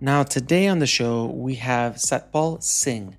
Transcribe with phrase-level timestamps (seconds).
[0.00, 3.16] Now, today on the show, we have Satpal Singh,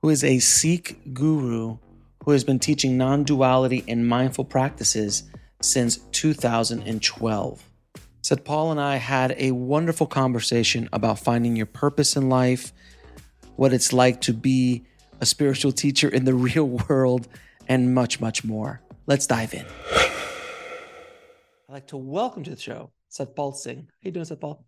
[0.00, 1.78] who is a Sikh guru
[2.24, 5.24] who has been teaching non duality and mindful practices
[5.60, 7.64] since 2012.
[8.22, 12.72] Satpal and I had a wonderful conversation about finding your purpose in life,
[13.56, 14.84] what it's like to be
[15.20, 17.26] a spiritual teacher in the real world,
[17.66, 18.80] and much, much more.
[19.08, 19.66] Let's dive in.
[21.68, 23.88] I'd like to welcome to the show Satpal Singh.
[23.90, 24.62] How you doing, Satpal?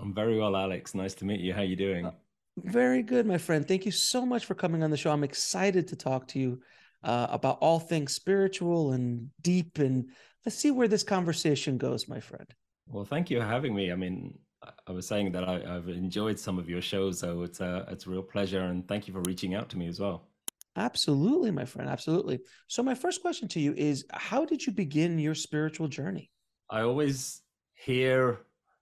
[0.00, 0.94] I'm very well, Alex.
[0.94, 1.52] Nice to meet you.
[1.52, 2.06] How are you doing?
[2.06, 2.12] Uh,
[2.58, 3.66] very good, my friend.
[3.66, 5.10] Thank you so much for coming on the show.
[5.10, 6.60] I'm excited to talk to you
[7.02, 10.10] uh, about all things spiritual and deep, and
[10.44, 12.46] let's see where this conversation goes, my friend.
[12.86, 13.92] Well, thank you for having me.
[13.92, 14.38] I mean,
[14.86, 18.06] I was saying that I, have enjoyed some of your shows, so it's a it's
[18.06, 20.28] a real pleasure, and thank you for reaching out to me as well.
[20.76, 21.88] Absolutely, my friend.
[21.88, 22.40] Absolutely.
[22.68, 26.30] So, my first question to you is: How did you begin your spiritual journey?
[26.68, 27.42] I always
[27.74, 28.40] hear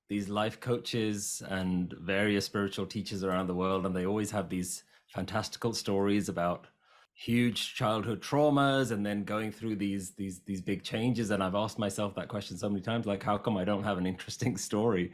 [0.08, 4.84] these life coaches and various spiritual teachers around the world, and they always have these
[5.08, 6.66] fantastical stories about
[7.14, 11.30] huge childhood traumas and then going through these these these big changes.
[11.30, 13.98] And i've asked myself that question so many times like how come i don't have
[13.98, 15.12] an interesting story?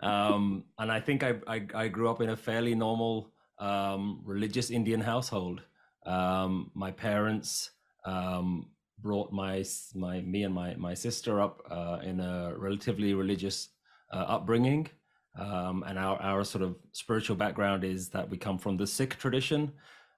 [0.00, 4.70] Um, and i think I, I, I grew up in a fairly normal um, religious
[4.70, 5.62] indian household.
[6.04, 7.70] Um, my parents
[8.04, 8.66] um,
[8.98, 13.68] brought my my me and my my sister up uh, in a relatively religious
[14.14, 14.88] uh, upbringing,
[15.38, 19.18] um, and our our sort of spiritual background is that we come from the Sikh
[19.18, 19.72] tradition.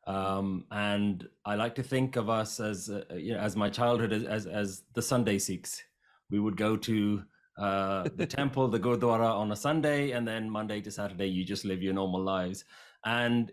[0.06, 4.12] Um, and I like to think of us as uh, you know, as my childhood
[4.12, 5.82] as, as, as the Sunday Sikhs.
[6.30, 7.22] We would go to
[7.58, 11.64] uh, the temple, the Gurdwara on a Sunday, and then Monday to Saturday you just
[11.64, 12.64] live your normal lives.
[13.04, 13.50] And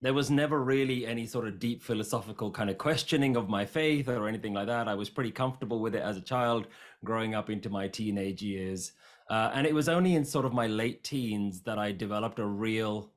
[0.00, 4.08] there was never really any sort of deep philosophical kind of questioning of my faith
[4.08, 4.86] or anything like that.
[4.86, 6.68] I was pretty comfortable with it as a child,
[7.04, 8.92] growing up into my teenage years.
[9.28, 12.46] Uh, and it was only in sort of my late teens that I developed a
[12.46, 13.12] real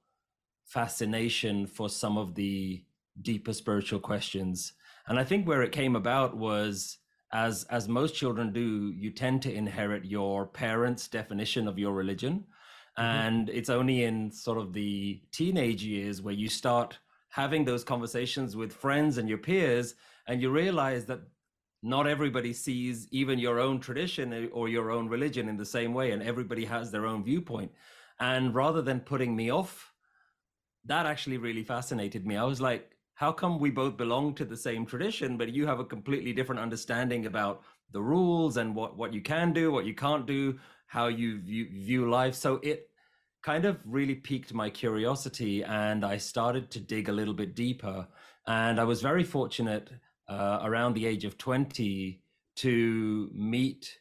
[0.65, 2.83] fascination for some of the
[3.21, 4.73] deeper spiritual questions.
[5.07, 6.97] And I think where it came about was
[7.33, 12.45] as as most children do, you tend to inherit your parents' definition of your religion.
[12.97, 13.01] Mm-hmm.
[13.01, 18.57] And it's only in sort of the teenage years where you start having those conversations
[18.57, 19.95] with friends and your peers,
[20.27, 21.21] and you realize that
[21.83, 25.93] not everybody sees even your own tradition eh, or your own religion in the same
[25.93, 27.71] way, and everybody has their own viewpoint.
[28.19, 29.93] And rather than putting me off,
[30.85, 32.37] that actually really fascinated me.
[32.37, 35.79] I was like, how come we both belong to the same tradition, but you have
[35.79, 37.61] a completely different understanding about
[37.91, 41.67] the rules and what, what you can do, what you can't do, how you view,
[41.71, 42.35] view life.
[42.35, 42.89] So it
[43.43, 48.07] kind of really piqued my curiosity and I started to dig a little bit deeper.
[48.47, 49.89] And I was very fortunate
[50.31, 52.21] uh, around the age of 20
[52.55, 53.99] to meet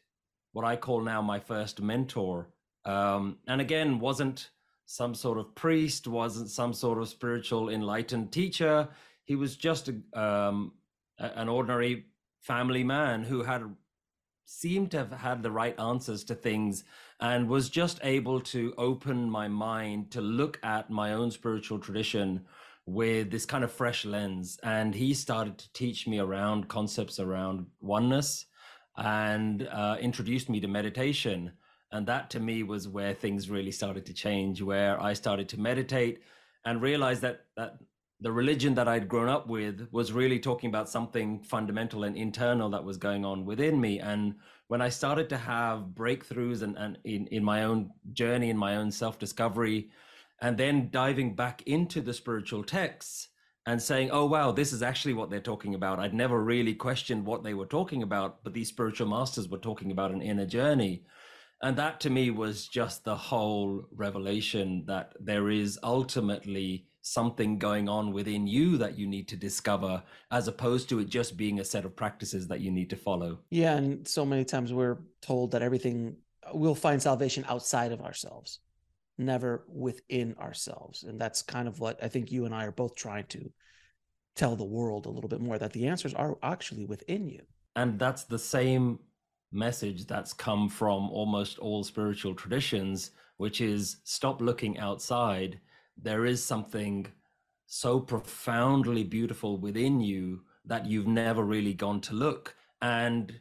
[0.53, 2.49] what I call now my first mentor.
[2.85, 4.49] Um, and again, wasn't
[4.85, 8.87] some sort of priest, wasn't some sort of spiritual enlightened teacher.
[9.25, 10.73] He was just a, um,
[11.19, 12.05] an ordinary
[12.39, 13.63] family man who had
[14.45, 16.85] seemed to have had the right answers to things
[17.19, 22.45] and was just able to open my mind to look at my own spiritual tradition
[22.85, 24.59] with this kind of fresh lens.
[24.63, 28.45] And he started to teach me around concepts around oneness
[28.97, 31.51] and uh, introduced me to meditation.
[31.91, 35.59] And that to me was where things really started to change, where I started to
[35.59, 36.21] meditate
[36.65, 37.77] and realize that, that
[38.21, 42.69] the religion that I'd grown up with was really talking about something fundamental and internal
[42.69, 43.99] that was going on within me.
[43.99, 44.35] And
[44.67, 48.75] when I started to have breakthroughs and, and in, in my own journey, in my
[48.75, 49.89] own self discovery,
[50.41, 53.29] and then diving back into the spiritual texts
[53.67, 55.99] and saying, oh, wow, this is actually what they're talking about.
[55.99, 59.91] I'd never really questioned what they were talking about, but these spiritual masters were talking
[59.91, 61.03] about an inner journey.
[61.61, 67.87] And that to me was just the whole revelation that there is ultimately something going
[67.87, 70.01] on within you that you need to discover,
[70.31, 73.39] as opposed to it just being a set of practices that you need to follow.
[73.51, 73.75] Yeah.
[73.75, 76.15] And so many times we're told that everything,
[76.51, 78.59] we'll find salvation outside of ourselves,
[79.21, 81.03] never within ourselves.
[81.03, 83.51] And that's kind of what I think you and I are both trying to
[84.35, 87.41] tell the world a little bit more that the answers are actually within you.
[87.75, 88.99] And that's the same
[89.51, 95.59] message that's come from almost all spiritual traditions, which is stop looking outside
[96.01, 97.07] there is something
[97.67, 102.55] so profoundly beautiful within you that you've never really gone to look.
[102.81, 103.39] And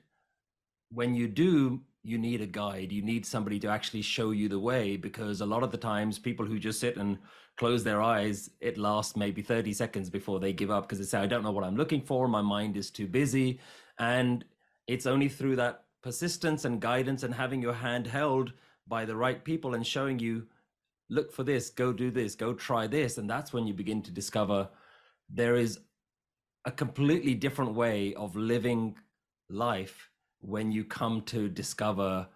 [0.91, 2.93] when you do, you need a guide.
[2.93, 6.19] You need somebody to actually show you the way because a lot of the times,
[6.19, 7.19] people who just sit and
[7.58, 11.19] close their eyes, it lasts maybe 30 seconds before they give up because they say,
[11.19, 12.26] I don't know what I'm looking for.
[12.26, 13.61] My mind is too busy.
[13.99, 14.44] And
[14.87, 18.52] it's only through that persistence and guidance and having your hand held
[18.88, 20.47] by the right people and showing you
[21.11, 23.19] look for this, go do this, go try this.
[23.19, 24.69] And that's when you begin to discover
[25.29, 25.81] there is
[26.64, 28.97] a completely different way of living
[29.50, 30.10] life
[30.41, 32.27] when you come to discover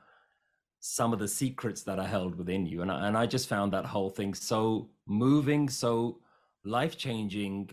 [0.81, 2.83] some of the secrets that are held within you.
[2.83, 6.19] And I, and I just found that whole thing so moving, so
[6.65, 7.71] life changing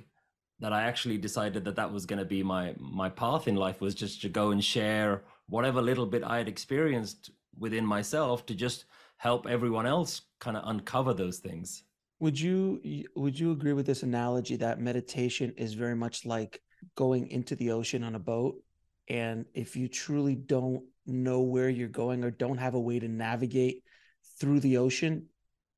[0.62, 3.82] that I actually decided that that was going to be my my path in life
[3.82, 8.56] was just to go and share whatever little bit I had experienced within myself to
[8.56, 8.86] just
[9.18, 11.84] help everyone else kind of uncover those things.
[12.20, 12.80] Would you
[13.16, 16.62] would you agree with this analogy that meditation is very much like
[16.96, 18.56] going into the ocean on a boat
[19.08, 23.08] and if you truly don't know where you're going or don't have a way to
[23.08, 23.84] navigate
[24.40, 25.26] through the ocean,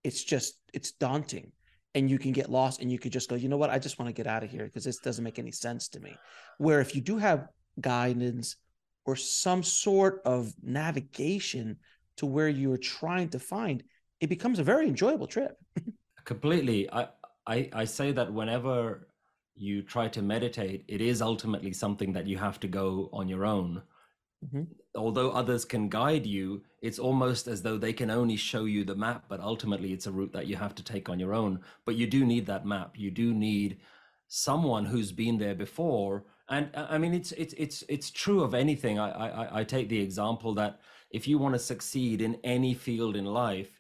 [0.04, 1.52] it's just it's daunting
[1.96, 4.00] and you can get lost and you could just go, you know what, I just
[4.00, 6.16] want to get out of here because this doesn't make any sense to me.
[6.58, 7.48] Where if you do have
[7.80, 8.56] guidance
[9.06, 11.78] or some sort of navigation
[12.18, 13.84] to where you're trying to find,
[14.20, 15.58] it becomes a very enjoyable trip.
[16.25, 16.90] Completely.
[16.92, 17.08] I,
[17.46, 19.08] I, I say that whenever
[19.56, 23.46] you try to meditate, it is ultimately something that you have to go on your
[23.46, 23.84] own.
[24.46, 24.64] Mm-hmm.
[24.96, 28.96] Although others can guide you, it's almost as though they can only show you the
[28.96, 31.62] map, but ultimately it's a route that you have to take on your own.
[31.86, 32.96] But you do need that map.
[32.98, 33.78] You do need
[34.28, 36.26] someone who's been there before.
[36.50, 39.00] And I mean, it's it's it's it's true of anything.
[39.00, 40.80] I I, I take the example that
[41.10, 43.80] if you want to succeed in any field in life,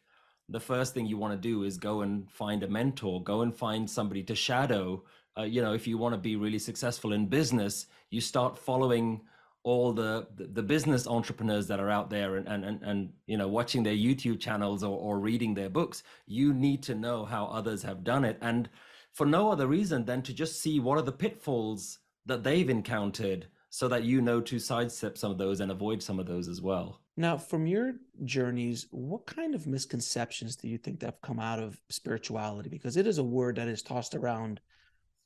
[0.49, 3.55] the first thing you want to do is go and find a mentor, go and
[3.55, 5.03] find somebody to shadow.
[5.37, 9.21] Uh, you know, if you want to be really successful in business, you start following
[9.63, 13.47] all the, the business entrepreneurs that are out there and, and, and, and you know
[13.47, 16.03] watching their youtube channels or, or reading their books.
[16.27, 18.37] You need to know how others have done it.
[18.41, 18.69] And
[19.13, 23.47] for no other reason than to just see what are the pitfalls that they've encountered
[23.69, 26.61] so that you know to sidestep some of those and avoid some of those as
[26.61, 26.99] well.
[27.15, 27.93] Now, from your
[28.23, 32.69] journeys, what kind of misconceptions do you think that have come out of spirituality?
[32.69, 34.61] Because it is a word that is tossed around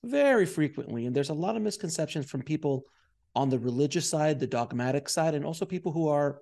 [0.03, 1.05] very frequently.
[1.05, 2.85] And there's a lot of misconceptions from people
[3.35, 6.39] on the religious side, the dogmatic side, and also people who are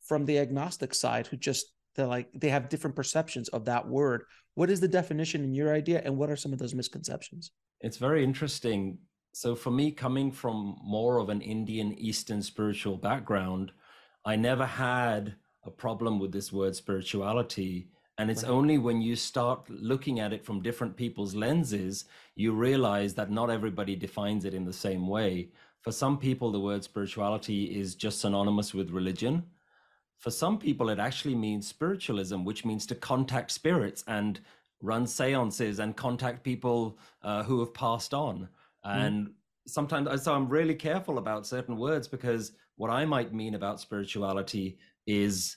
[0.00, 4.24] from the agnostic side who just they're like they have different perceptions of that word.
[4.54, 7.50] What is the definition in your idea, and what are some of those misconceptions?
[7.80, 8.98] It's very interesting.
[9.32, 13.72] So, for me, coming from more of an Indian Eastern spiritual background,
[14.24, 17.88] I never had a problem with this word spirituality.
[18.18, 18.52] And it's right.
[18.52, 23.50] only when you start looking at it from different people's lenses, you realize that not
[23.50, 25.50] everybody defines it in the same way.
[25.82, 29.44] For some people, the word spirituality is just synonymous with religion.
[30.18, 34.40] For some people, it actually means spiritualism, which means to contact spirits and
[34.80, 38.48] run seances and contact people uh, who have passed on.
[38.84, 39.06] Mm.
[39.06, 39.30] And
[39.66, 44.78] sometimes, so I'm really careful about certain words because what I might mean about spirituality
[45.06, 45.56] is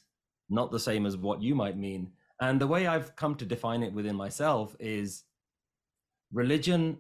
[0.50, 2.12] not the same as what you might mean.
[2.40, 5.24] And the way I've come to define it within myself is
[6.32, 6.98] religion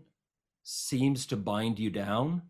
[0.64, 2.42] seems to bind you down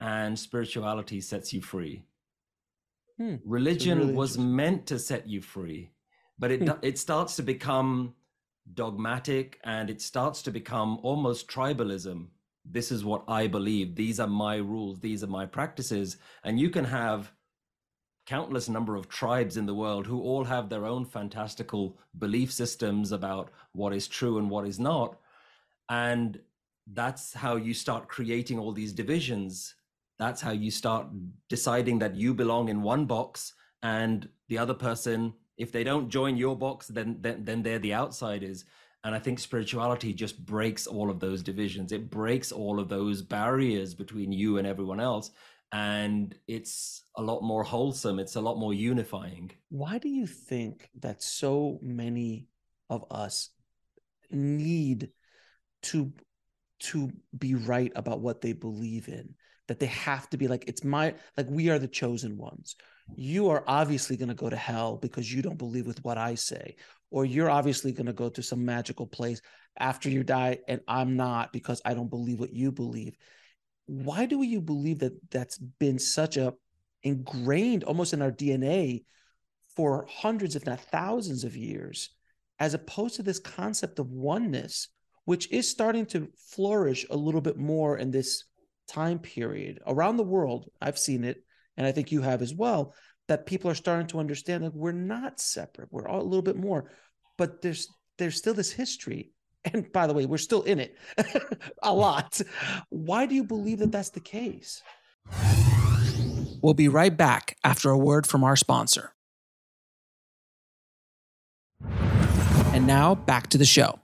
[0.00, 2.02] and spirituality sets you free.
[3.18, 3.36] Hmm.
[3.44, 5.90] Religion really was meant to set you free,
[6.38, 6.70] but it hmm.
[6.80, 8.14] it starts to become
[8.74, 12.28] dogmatic and it starts to become almost tribalism
[12.64, 13.94] this is what I believe.
[13.94, 15.00] These are my rules.
[15.00, 16.16] These are my practices.
[16.44, 17.32] And you can have
[18.32, 23.12] countless number of tribes in the world who all have their own fantastical belief systems
[23.12, 25.18] about what is true and what is not.
[25.90, 26.40] And
[26.86, 29.74] that's how you start creating all these divisions.
[30.18, 31.08] That's how you start
[31.50, 36.38] deciding that you belong in one box and the other person, if they don't join
[36.38, 38.64] your box, then then, then they're the outsiders.
[39.04, 41.92] And I think spirituality just breaks all of those divisions.
[41.92, 45.32] It breaks all of those barriers between you and everyone else.
[45.72, 49.50] And it's a lot more wholesome it's a lot more unifying.
[49.70, 52.48] Why do you think that so many
[52.90, 53.50] of us
[54.30, 55.10] need
[55.84, 56.12] to
[56.80, 59.34] to be right about what they believe in?
[59.68, 62.76] That they have to be like it's my like we are the chosen ones.
[63.16, 66.34] You are obviously going to go to hell because you don't believe with what i
[66.34, 66.76] say
[67.10, 69.42] or you're obviously going to go to some magical place
[69.78, 73.16] after you die and i'm not because i don't believe what you believe
[73.86, 76.54] why do you believe that that's been such a
[77.02, 79.02] ingrained almost in our dna
[79.74, 82.10] for hundreds if not thousands of years
[82.58, 84.88] as opposed to this concept of oneness
[85.24, 88.44] which is starting to flourish a little bit more in this
[88.88, 90.70] time period around the world.
[90.80, 91.44] I've seen it,
[91.76, 92.94] and I think you have as well,
[93.28, 95.88] that people are starting to understand that we're not separate.
[95.90, 96.90] We're all a little bit more,
[97.38, 99.31] but there's there's still this history.
[99.64, 100.96] And by the way, we're still in it
[101.82, 102.40] a lot.
[102.88, 104.82] Why do you believe that that's the case?
[106.62, 109.14] We'll be right back after a word from our sponsor.
[112.72, 113.98] And now back to the show.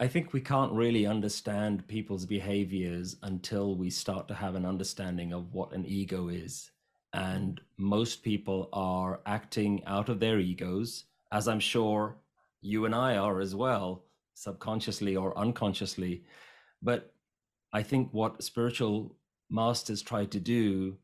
[0.00, 5.32] I think we can't really understand people's behaviors until we start to have an understanding
[5.32, 6.70] of what an ego is.
[7.12, 12.16] And most people are acting out of their egos, as I'm sure
[12.60, 16.24] you and I are as well, subconsciously or unconsciously.
[16.82, 17.12] But
[17.72, 19.16] I think what spiritual
[19.50, 20.96] masters try to do,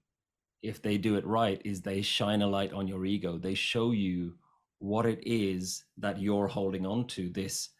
[0.62, 3.38] if they do it right, is they shine a light on your ego.
[3.38, 4.34] They show you
[4.78, 7.70] what it is that you're holding on to, this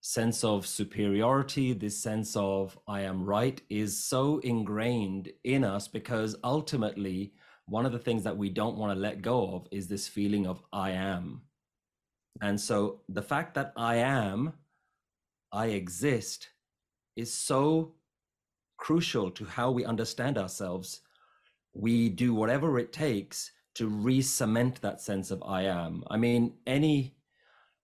[0.00, 6.36] sense of superiority, this sense of I am right is so ingrained in us because
[6.44, 7.32] ultimately,
[7.66, 10.46] one of the things that we don't want to let go of is this feeling
[10.46, 11.42] of I am.
[12.40, 14.52] And so the fact that I am,
[15.52, 16.48] I exist,
[17.16, 17.94] is so
[18.76, 21.00] crucial to how we understand ourselves.
[21.74, 26.04] We do whatever it takes to re cement that sense of I am.
[26.10, 27.16] I mean, any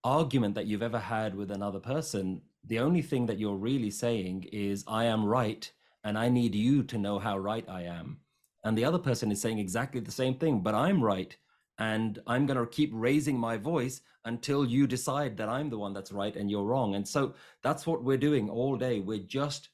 [0.02, 4.46] argument that you've ever had with another person, the only thing that you're really saying
[4.52, 5.70] is, I am right,
[6.04, 8.18] and I need you to know how right I am.
[8.64, 11.36] And the other person is saying exactly the same thing, but I'm right.
[11.78, 15.92] And I'm going to keep raising my voice until you decide that I'm the one
[15.92, 16.94] that's right and you're wrong.
[16.94, 19.00] And so that's what we're doing all day.
[19.00, 19.68] We're just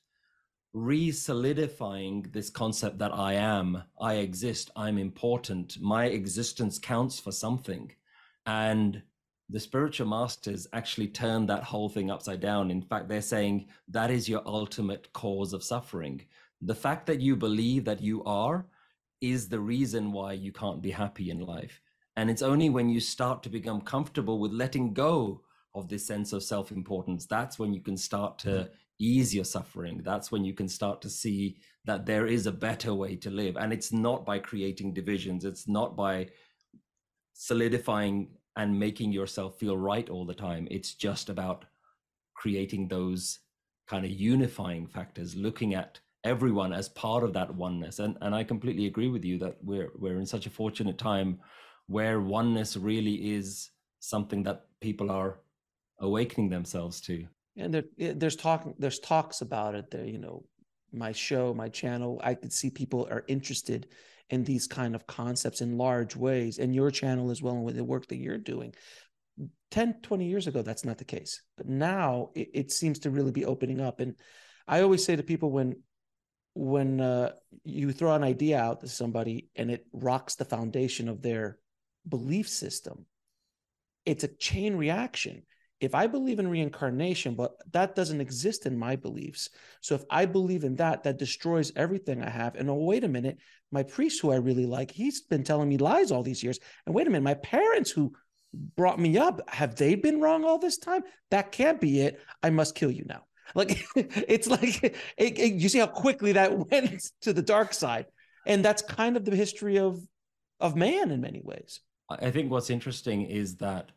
[0.73, 7.33] re solidifying this concept that I am, I exist, I'm important, my existence counts for
[7.33, 7.93] something.
[8.47, 9.03] And
[9.49, 12.71] the spiritual masters actually turn that whole thing upside down.
[12.71, 16.23] In fact, they're saying that is your ultimate cause of suffering.
[16.63, 18.67] The fact that you believe that you are
[19.21, 21.81] is the reason why you can't be happy in life.
[22.21, 25.41] And it's only when you start to become comfortable with letting go
[25.75, 28.73] of this sense of self importance, that's when you can start to mm-hmm.
[28.99, 30.03] ease your suffering.
[30.05, 33.57] That's when you can start to see that there is a better way to live.
[33.57, 36.29] And it's not by creating divisions, it's not by
[37.33, 40.69] solidifying and making yourself feel right all the time.
[40.71, 41.65] It's just about
[42.35, 43.39] creating those
[43.89, 47.99] kind of unifying factors, looking at everyone as part of that oneness.
[47.99, 51.41] And and I completely agree with you that we're we're in such a fortunate time
[51.91, 55.41] where oneness really is something that people are
[55.99, 57.27] awakening themselves to.
[57.57, 60.45] And there, there's talk there's talks about it there, you know,
[60.93, 63.89] my show, my channel, I could see people are interested
[64.31, 67.75] in these kind of concepts in large ways and your channel as well and with
[67.75, 68.73] the work that you're doing
[69.73, 73.33] 10 20 years ago that's not the case but now it, it seems to really
[73.33, 74.15] be opening up and
[74.69, 75.75] i always say to people when
[76.55, 77.31] when uh,
[77.65, 81.59] you throw an idea out to somebody and it rocks the foundation of their
[82.11, 83.07] belief system
[84.07, 85.43] it's a chain reaction
[85.81, 89.49] if I believe in reincarnation, but that doesn't exist in my beliefs.
[89.81, 92.55] So if I believe in that, that destroys everything I have.
[92.55, 93.39] And oh, wait a minute,
[93.73, 96.59] my priest who I really like, he's been telling me lies all these years.
[96.85, 98.13] And wait a minute, my parents who
[98.53, 101.03] brought me up, have they been wrong all this time?
[101.31, 102.21] That can't be it.
[102.43, 103.25] I must kill you now.
[103.53, 108.07] Like it's like it, it, you see how quickly that went to the dark side,
[108.47, 109.99] and that's kind of the history of
[110.61, 111.81] of man in many ways.
[112.11, 113.91] I think what's interesting is that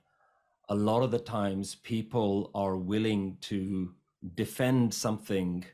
[0.69, 3.93] a lot of the times people are willing to
[4.35, 5.65] defend something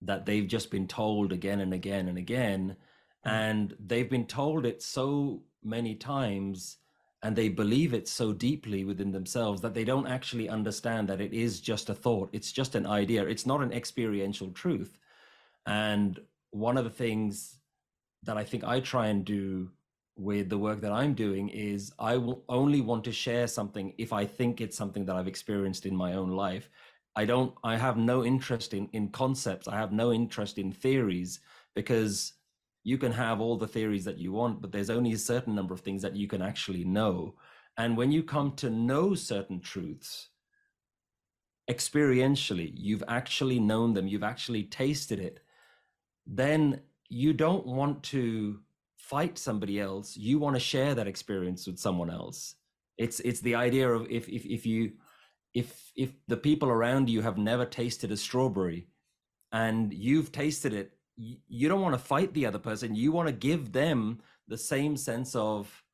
[0.00, 2.76] that they've just been told again and again and again
[3.24, 3.30] mm.
[3.30, 6.78] and they've been told it so many times
[7.22, 11.32] and they believe it so deeply within themselves that they don't actually understand that it
[11.32, 12.28] is just a thought.
[12.32, 13.24] It's just an idea.
[13.24, 14.98] It's not an experiential truth.
[15.66, 16.18] And
[16.52, 17.58] one of the things
[18.22, 19.68] that i think i try and do
[20.16, 24.12] with the work that I'm doing is I will only want to share something if
[24.12, 26.68] I think it's something that I've experienced in my own life.
[27.16, 29.68] I don't I have no interest in in concepts.
[29.68, 31.40] I have no interest in theories
[31.74, 32.34] because
[32.84, 35.74] you can have all the theories that you want, but there's only a certain number
[35.74, 37.34] of things that you can actually know.
[37.76, 40.28] And when you come to know certain truths,
[41.70, 45.40] experientially, you've actually known them, you've actually tasted it,
[46.26, 48.60] then you don't want to
[49.12, 50.16] fight somebody else.
[50.16, 52.54] You want to share that experience with someone else.
[52.96, 54.92] It's it's the idea of if if if you
[55.52, 58.88] if if the people around you have never tasted a strawberry
[59.52, 63.46] and you've tasted it you don't want to fight the other person you want to
[63.48, 65.84] give them the same sense of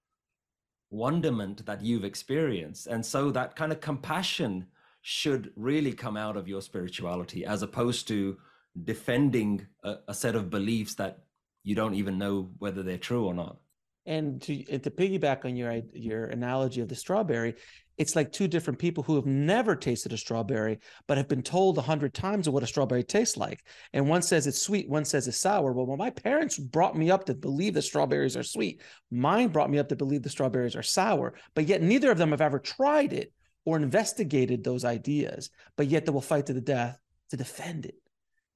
[0.91, 4.65] wonderment that you've experienced and so that kind of compassion
[5.03, 8.37] should really come out of your spirituality as opposed to
[8.85, 11.25] defending a, a set of beliefs that
[11.69, 13.59] you don't even know whether they're true or not.
[14.07, 17.57] And to to piggyback on your your analogy of the strawberry
[17.99, 21.77] it's like two different people who have never tasted a strawberry but have been told
[21.77, 23.65] a hundred times of what a strawberry tastes like.
[23.93, 25.73] And one says it's sweet one says it's sour.
[25.73, 28.81] Well, well my parents brought me up to believe that strawberries are sweet.
[29.11, 31.35] Mine brought me up to believe the strawberries are sour.
[31.55, 33.33] But yet neither of them have ever tried it
[33.65, 36.99] or investigated those ideas but yet they will fight to the death
[37.31, 37.97] to defend it.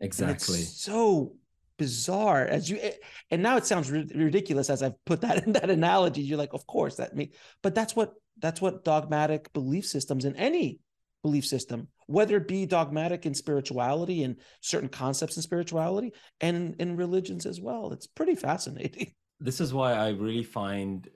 [0.01, 0.63] Exactly.
[0.63, 1.35] so
[1.79, 2.93] bizarre as you eh,
[3.31, 6.23] and now it sounds ridiculous as i've put that in that analogy.
[6.23, 10.37] You're like of course that me but that's what that's what dogmatic belief systems in
[10.37, 10.81] any
[11.23, 16.91] belief system whether it be dogmatic in spirituality and certain concepts in spirituality and in,
[16.91, 17.93] in religions as well.
[17.93, 19.13] It's pretty fascinating.
[19.45, 21.09] This is why i really find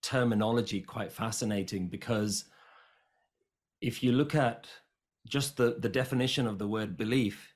[0.00, 2.46] terminology quite fascinating because
[3.82, 4.66] if you look at
[5.28, 7.49] just the, the definition of the word belief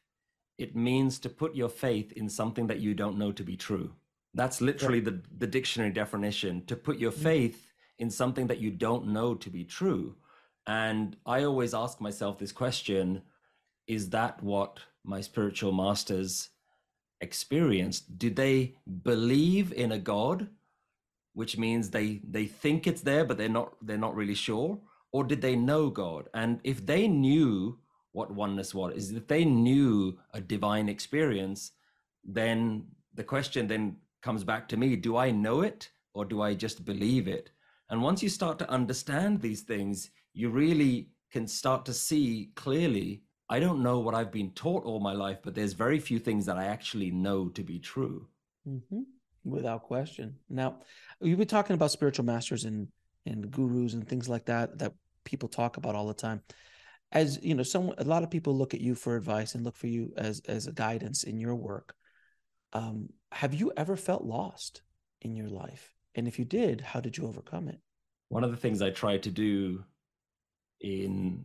[0.58, 3.92] it means to put your faith in something that you don't know to be true.
[4.34, 7.22] That's literally the, the dictionary definition to put your mm-hmm.
[7.22, 10.16] faith in something that you don't know to be true.
[10.66, 13.22] And I always ask myself this question
[13.86, 16.50] is that what my spiritual masters
[17.20, 18.18] experienced?
[18.18, 20.48] Did they believe in a God,
[21.34, 24.78] which means they, they think it's there, but they're not, they're not really sure?
[25.12, 26.28] Or did they know God?
[26.32, 27.78] And if they knew
[28.14, 28.94] what oneness was.
[28.94, 31.72] Is if they knew a divine experience
[32.24, 36.54] then the question then comes back to me do i know it or do i
[36.54, 37.50] just believe it?
[37.90, 43.22] And once you start to understand these things you really can start to see clearly
[43.50, 46.46] i don't know what i've been taught all my life but there's very few things
[46.46, 48.26] that i actually know to be true.
[48.66, 49.02] Mm-hmm.
[49.44, 50.36] without question.
[50.48, 50.78] Now
[51.20, 52.88] you've been talking about spiritual masters and
[53.26, 54.92] and gurus and things like that that
[55.24, 56.40] people talk about all the time
[57.14, 59.76] as you know some a lot of people look at you for advice and look
[59.76, 61.94] for you as as a guidance in your work.
[62.72, 64.82] Um, have you ever felt lost
[65.22, 65.94] in your life?
[66.16, 67.80] And if you did how did you overcome it?
[68.28, 69.84] One of the things i try to do
[70.80, 71.44] in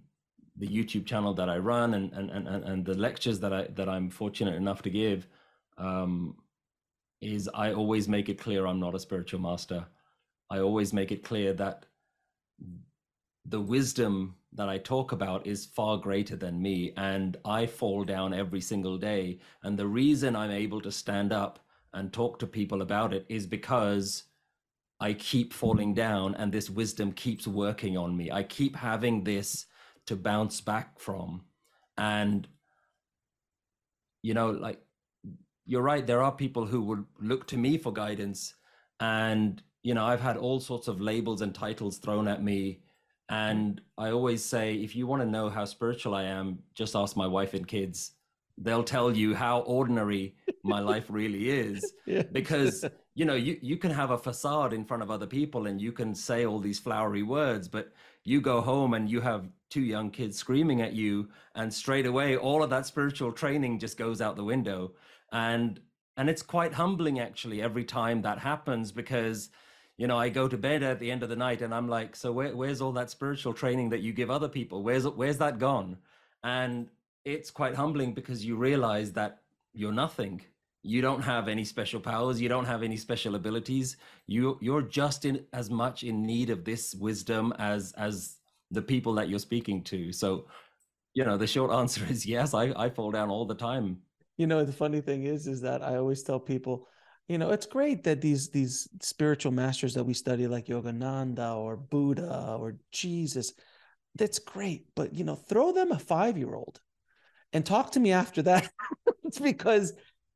[0.57, 3.87] the youtube channel that i run and and and, and the lectures that i that
[3.87, 5.27] i'm fortunate enough to give
[5.77, 6.35] um,
[7.21, 9.85] is i always make it clear i'm not a spiritual master.
[10.49, 11.85] I always make it clear that
[13.45, 16.93] the wisdom that I talk about is far greater than me.
[16.97, 19.39] And I fall down every single day.
[19.63, 21.59] And the reason I'm able to stand up
[21.93, 24.23] and talk to people about it is because
[24.99, 28.31] I keep falling down and this wisdom keeps working on me.
[28.31, 29.65] I keep having this
[30.07, 31.43] to bounce back from.
[31.97, 32.47] And,
[34.23, 34.81] you know, like,
[35.65, 36.05] you're right.
[36.05, 38.55] There are people who would look to me for guidance.
[38.99, 42.81] And, you know, I've had all sorts of labels and titles thrown at me
[43.29, 43.35] Mm.
[43.51, 47.15] and I always say, if you want to know how spiritual I am, just ask
[47.15, 48.11] my wife and kids.
[48.57, 51.93] They'll tell you how ordinary my life really is.
[52.05, 52.23] Yeah.
[52.23, 52.83] Because,
[53.15, 55.91] you know, you, you can have a facade in front of other people and you
[55.91, 57.93] can say all these flowery words, but
[58.25, 62.35] you go home and you have two young kids screaming at you, and straight away
[62.35, 64.91] all of that spiritual training just goes out the window.
[65.31, 65.79] And
[66.17, 69.49] and it's quite humbling actually every time that happens because
[69.99, 72.15] you know, I go to bed at the end of the night and I'm like,
[72.15, 74.81] so where, where's all that spiritual training that you give other people?
[74.81, 75.97] Where's where's that gone?
[76.41, 76.87] And
[77.25, 79.41] it's quite humbling because you realize that
[79.73, 80.39] you're nothing.
[80.83, 82.39] You don't have any special powers.
[82.39, 83.97] You don't have any special abilities.
[84.25, 88.37] You you're just in as much in need of this wisdom as as
[88.71, 90.13] the people that you're speaking to.
[90.13, 90.45] So,
[91.13, 92.53] you know, the short answer is yes.
[92.53, 93.97] I I fall down all the time.
[94.37, 96.87] You know, the funny thing is, is that I always tell people
[97.29, 101.77] you know it's great that these these spiritual masters that we study like yogananda or
[101.77, 103.53] buddha or jesus
[104.15, 106.81] that's great but you know throw them a five year old
[107.53, 108.69] and talk to me after that.
[109.25, 109.93] It's because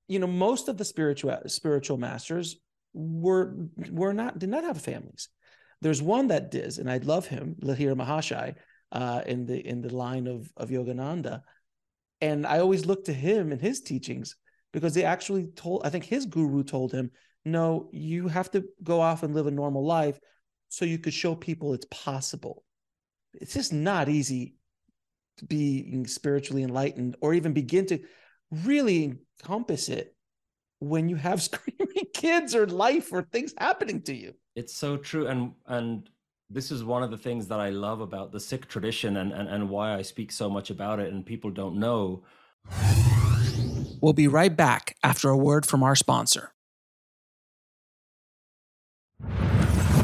[0.08, 2.58] you know most of the spiritual spiritual masters
[2.94, 3.56] were
[3.90, 5.30] were not did not have families.
[5.82, 8.54] There's one that does and i love him Lahiri Mahasaya
[8.92, 11.42] uh, in the in the line of of yogananda.
[12.22, 14.36] And i always look to him and his teachings
[14.74, 17.12] because they actually told, I think his guru told him,
[17.46, 20.20] no, you have to go off and live a normal life
[20.70, 22.64] so you could show people it's possible.
[23.34, 24.56] It's just not easy
[25.38, 28.00] to be spiritually enlightened or even begin to
[28.64, 30.16] really encompass it
[30.80, 34.34] when you have screaming kids or life or things happening to you.
[34.56, 35.28] It's so true.
[35.28, 36.10] And and
[36.50, 39.50] this is one of the things that I love about the Sikh tradition and, and,
[39.50, 42.24] and why I speak so much about it and people don't know.
[44.02, 46.52] We'll be right back after a word from our sponsor.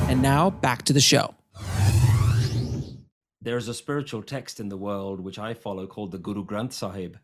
[0.08, 1.36] And now back to the show.
[3.42, 7.18] There's a spiritual text in the world which I follow called the Guru Granth Sahib,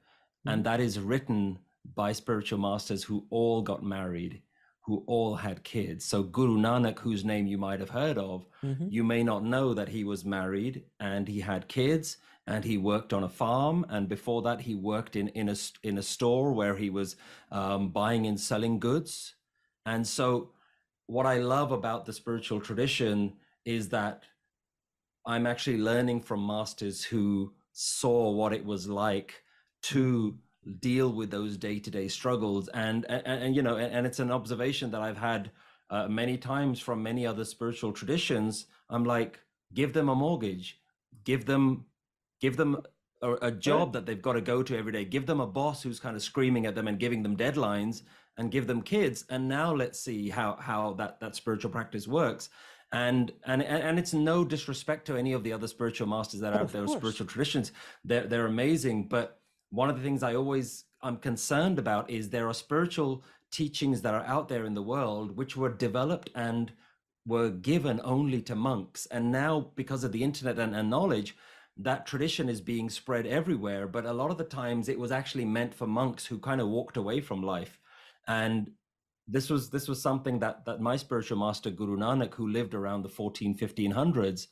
[0.46, 1.60] and that is written
[1.96, 4.42] by spiritual masters who all got married
[4.86, 6.06] who all had kids.
[6.06, 8.88] So Guru Nanak, whose name you might have heard of, mm-hmm.
[8.88, 13.14] you may not know that he was married and he had kids and he worked
[13.14, 13.86] on a farm.
[13.90, 17.16] And before that, he worked in in a in a store where he was
[17.52, 19.36] um, buying and selling goods.
[19.86, 20.52] And so,
[21.08, 23.34] what I love about the spiritual tradition
[23.66, 24.24] is that
[25.26, 29.44] I'm actually learning from masters who saw what it was like
[29.84, 30.38] to
[30.80, 34.90] deal with those day-to-day struggles and and, and you know and, and, it's an observation
[34.90, 35.52] that i've had
[35.92, 39.40] uh, many times from many other spiritual traditions i'm like
[39.76, 40.80] give them a mortgage
[41.24, 41.86] give them
[42.42, 42.82] give them
[43.22, 45.06] a, a job that they've got to go to every day.
[45.06, 48.04] Give them a boss who's kind of screaming at them and giving them deadlines
[48.38, 49.26] and give them kids.
[49.30, 52.50] And now let's see how how that that spiritual practice works.
[52.92, 56.60] And and and it's no disrespect to any of the other spiritual masters that are
[56.60, 57.72] oh, out there spiritual traditions.
[58.04, 59.08] They're they're amazing.
[59.08, 64.02] But one of the things I always I'm concerned about is there are spiritual teachings
[64.02, 66.72] that are out there in the world which were developed and
[67.26, 69.06] were given only to monks.
[69.08, 71.36] And now because of the internet and, and knowledge
[71.78, 75.46] that tradition is being spread everywhere but a lot of the times it was actually
[75.46, 77.80] meant for monks who kind of walked away from life.
[78.28, 78.72] And
[79.28, 83.02] this was this was something that that my spiritual master guru nanak who lived around
[83.02, 84.48] the 14 1500s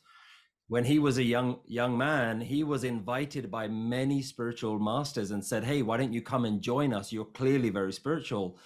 [0.68, 5.46] when he was a young young man he was invited by many spiritual masters and
[5.46, 7.12] said hey why don't you come and join us?
[7.12, 8.58] You're clearly very spiritual.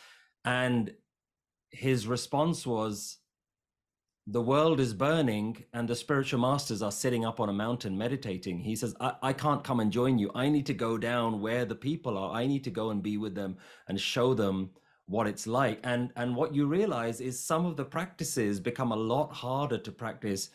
[0.45, 0.93] And
[1.71, 3.17] his response was
[4.29, 8.59] the world is burning and the spiritual masters are sitting up on a mountain meditating.
[8.59, 10.29] He says I, I can't come and join you.
[10.35, 12.33] I need to go down where the people are.
[12.33, 13.55] I need to go and be with them
[13.87, 14.71] and show them
[15.05, 15.79] what it's like.
[15.83, 19.91] And and what you realize is some of the practices become a lot harder to
[19.93, 20.49] practice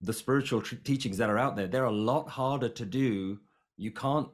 [0.00, 3.38] the spiritual teachings that are out there, they're a lot harder to do.
[3.76, 4.28] You can't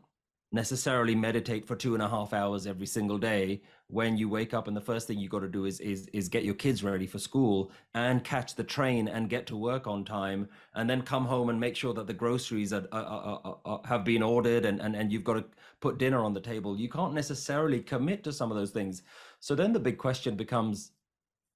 [0.55, 3.61] necessarily meditate for two and a half hours every single day.
[3.89, 6.29] When you wake up and the first thing you got to do is is is
[6.29, 10.05] get your kids ready for school and catch the train and get to work on
[10.05, 13.81] time and then come home and make sure that the groceries are, are, are, are,
[13.85, 15.45] have been ordered and, and and you've got to
[15.81, 16.79] put dinner on the table.
[16.79, 19.03] You can't necessarily commit to some of those things.
[19.41, 20.93] So then the big question becomes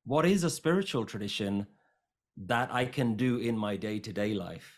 [0.04, 1.66] what is a spiritual tradition
[2.36, 4.77] that I can do in my day-to-day life?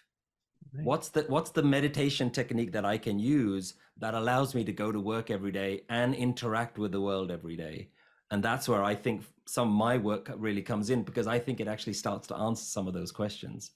[0.73, 4.93] What's the what's the meditation technique that I can use that allows me to go
[4.93, 7.91] to work every day and interact with the world every day?
[8.31, 11.61] And that's where I think some of my work really comes in because I think
[11.61, 13.73] it actually starts to answer some of those questions.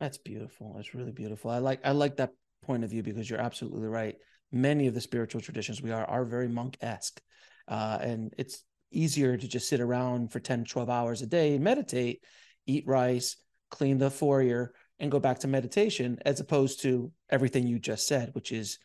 [0.00, 0.74] That's beautiful.
[0.74, 1.50] That's really beautiful.
[1.50, 4.16] I like I like that point of view because you're absolutely right.
[4.50, 7.20] Many of the spiritual traditions we are are very monk-esque.
[7.68, 12.22] Uh, and it's easier to just sit around for 10, 12 hours a day meditate
[12.66, 13.36] eat rice,
[13.70, 18.34] clean the foyer, and go back to meditation, as opposed to everything you just said,
[18.34, 18.78] which is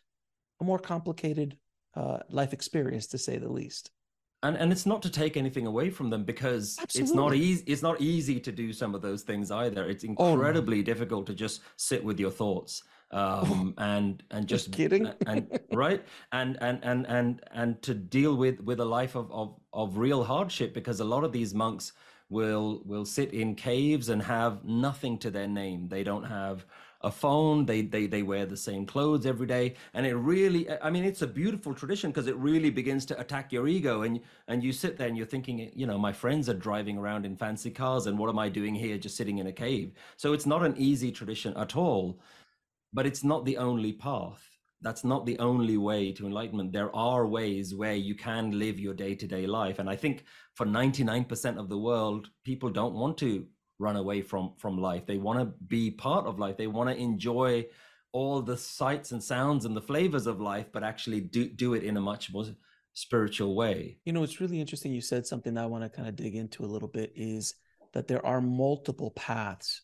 [0.60, 1.56] a more complicated
[1.94, 3.90] uh, life experience, to say the least.
[4.44, 7.08] And and it's not to take anything away from them because Absolutely.
[7.08, 7.64] it's not easy.
[7.66, 9.88] It's not easy to do some of those things either.
[9.88, 14.76] It's incredibly oh, difficult to just sit with your thoughts um, and and just, just
[14.76, 19.14] kidding and, and right and and and and and to deal with with a life
[19.14, 21.92] of, of of real hardship because a lot of these monks
[22.32, 25.88] will will sit in caves and have nothing to their name.
[25.88, 26.64] They don't have
[27.02, 27.66] a phone.
[27.66, 30.68] They they they wear the same clothes every day, and it really.
[30.80, 34.20] I mean, it's a beautiful tradition because it really begins to attack your ego, and
[34.48, 37.36] and you sit there and you're thinking, you know, my friends are driving around in
[37.36, 39.92] fancy cars, and what am I doing here, just sitting in a cave?
[40.16, 42.18] So it's not an easy tradition at all,
[42.92, 44.51] but it's not the only path
[44.82, 46.72] that's not the only way to enlightenment.
[46.72, 49.78] There are ways where you can live your day to day life.
[49.78, 53.46] And I think for 99% of the world, people don't want to
[53.78, 55.06] run away from, from life.
[55.06, 56.56] They want to be part of life.
[56.56, 57.66] They want to enjoy
[58.12, 61.82] all the sights and sounds and the flavors of life, but actually do, do it
[61.82, 62.44] in a much more
[62.92, 63.98] spiritual way.
[64.04, 64.92] You know, it's really interesting.
[64.92, 67.54] You said something that I want to kind of dig into a little bit is
[67.92, 69.82] that there are multiple paths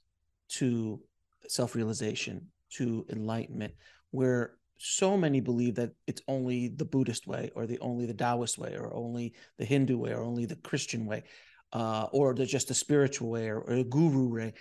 [0.49, 1.01] to
[1.47, 3.75] self realization, to enlightenment,
[4.11, 8.59] where so many believe that it's only the Buddhist way or the only the Taoist
[8.59, 11.25] way or only the Hindu way or only the Christian way
[11.73, 14.55] uh, or the just a spiritual way or, or a guru way.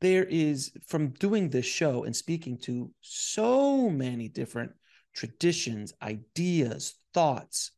[0.00, 4.72] There is from doing this show and speaking to so many different
[5.14, 7.72] traditions, ideas, thoughts,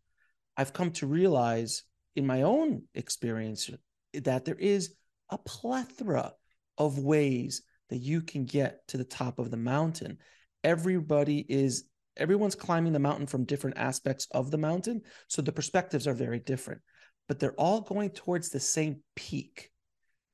[0.57, 3.71] I've come to realize in my own experience
[4.13, 4.95] that there is
[5.31, 6.35] a plethora
[6.77, 10.19] of ways that you can get to the top of the mountain
[10.65, 11.85] everybody is
[12.17, 16.39] everyone's climbing the mountain from different aspects of the mountain so the perspectives are very
[16.39, 16.83] different
[17.29, 19.71] but they're all going towards the same peak.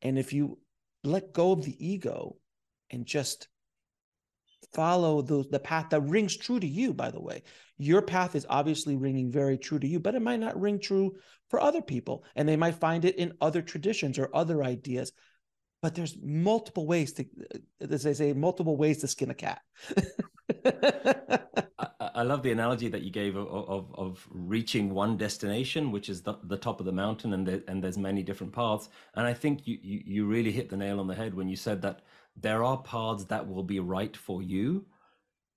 [0.02, 0.58] And if you
[1.04, 2.36] let go of the ego
[2.90, 3.48] and just
[4.72, 7.42] follow the, the path that rings true to you by the way
[7.78, 11.14] your path is obviously ringing very true to you but it might not ring true
[11.48, 15.12] for other people and they might find it in other traditions or other ideas
[15.80, 19.62] but there's multiple ways to uh, as they say multiple ways to skin a cat.
[21.78, 26.08] I, I, love the analogy that you gave of, of, of reaching one destination which
[26.08, 28.88] is the, the top of the mountain and there, and there's many different paths.
[29.14, 31.56] And i think you, you you really hit the nail on the head when you
[31.56, 32.02] said that
[32.36, 34.86] there are paths that will be right for you.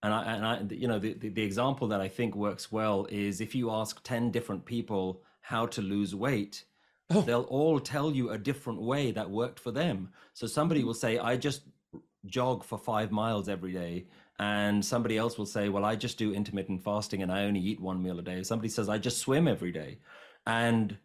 [0.03, 3.07] And i and i you know the, the, the example that i think works well
[3.09, 6.65] is if you ask 10 different people how to lose weight
[7.13, 7.21] oh.
[7.21, 10.09] they'll all tell you a different way that worked for them.
[10.33, 10.87] So somebody hmm.
[10.87, 11.61] will say, I just
[12.25, 14.07] jog for five miles every day.
[14.39, 17.79] And somebody else will say, Well, I just do intermittent fasting and I only eat
[17.79, 18.41] one meal a day.
[18.43, 19.99] Somebody says, I just swim every day.
[20.47, 20.97] And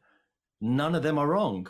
[0.61, 1.69] none of them are wrong.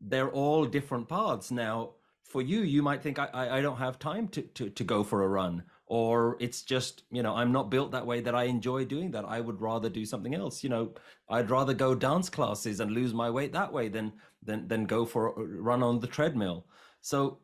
[0.00, 1.50] They're all different paths.
[1.52, 1.90] Now,
[2.24, 5.04] for you, you might think, I, I, I don't have time to, to, to go
[5.04, 8.44] for a run or it's just you know i'm not built that way that i
[8.44, 9.24] enjoy doing that.
[9.24, 10.62] I would rather do something else.
[10.62, 10.94] You know
[11.28, 15.04] i'd rather go dance classes and lose my weight that way than than than go
[15.04, 16.64] for run on the treadmill.
[17.00, 17.38] So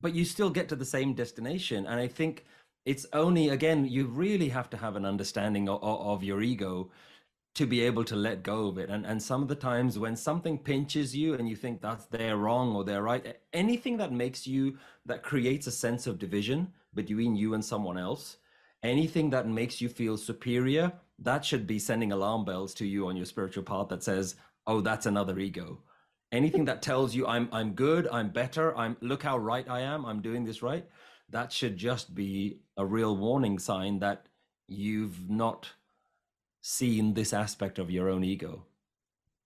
[0.00, 1.86] but you still get to the same destination.
[1.86, 2.44] And i think
[2.84, 6.90] it's only again you really have to have an understanding of, of your ego
[7.54, 8.90] to be able to let go of it.
[8.90, 12.36] And and some of the times when something pinches you and you think that's they're
[12.36, 17.36] wrong or they're right anything that makes you that creates a sense of division between
[17.36, 18.36] you and someone else.
[18.82, 23.16] Anything that makes you feel superior, that should be sending alarm bells to you on
[23.16, 24.34] your spiritual path that says,
[24.66, 25.82] "Oh, that's another ego."
[26.32, 30.04] Anything that tells you I'm I'm good, I'm better, I'm look how right I am,
[30.04, 30.86] I'm doing this right,
[31.30, 34.26] that should just be a real warning sign that
[34.68, 35.70] you've not
[36.62, 38.66] seen this aspect of your own ego.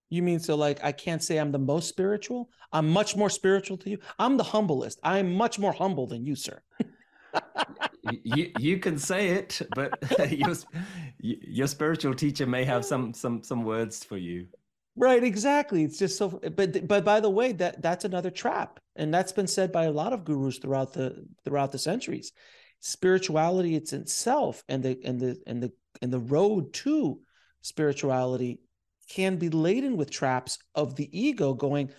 [0.09, 2.51] You mean so like I can't say I'm the most spiritual?
[2.73, 3.99] I'm much more spiritual to you.
[4.19, 5.01] I'm the humblest.
[5.03, 6.63] I'm much more humble than you, sir.
[8.25, 9.99] you you can say it, but
[10.31, 10.55] your
[11.21, 14.47] your spiritual teacher may have some some some words for you.
[14.97, 15.85] Right, exactly.
[15.85, 16.41] It's just so.
[16.57, 19.93] But but by the way, that that's another trap, and that's been said by a
[19.93, 22.33] lot of gurus throughout the throughout the centuries.
[22.81, 27.21] Spirituality, it's itself, and the and the and the and the road to
[27.63, 28.61] spirituality
[29.09, 31.91] can be laden with traps of the ego going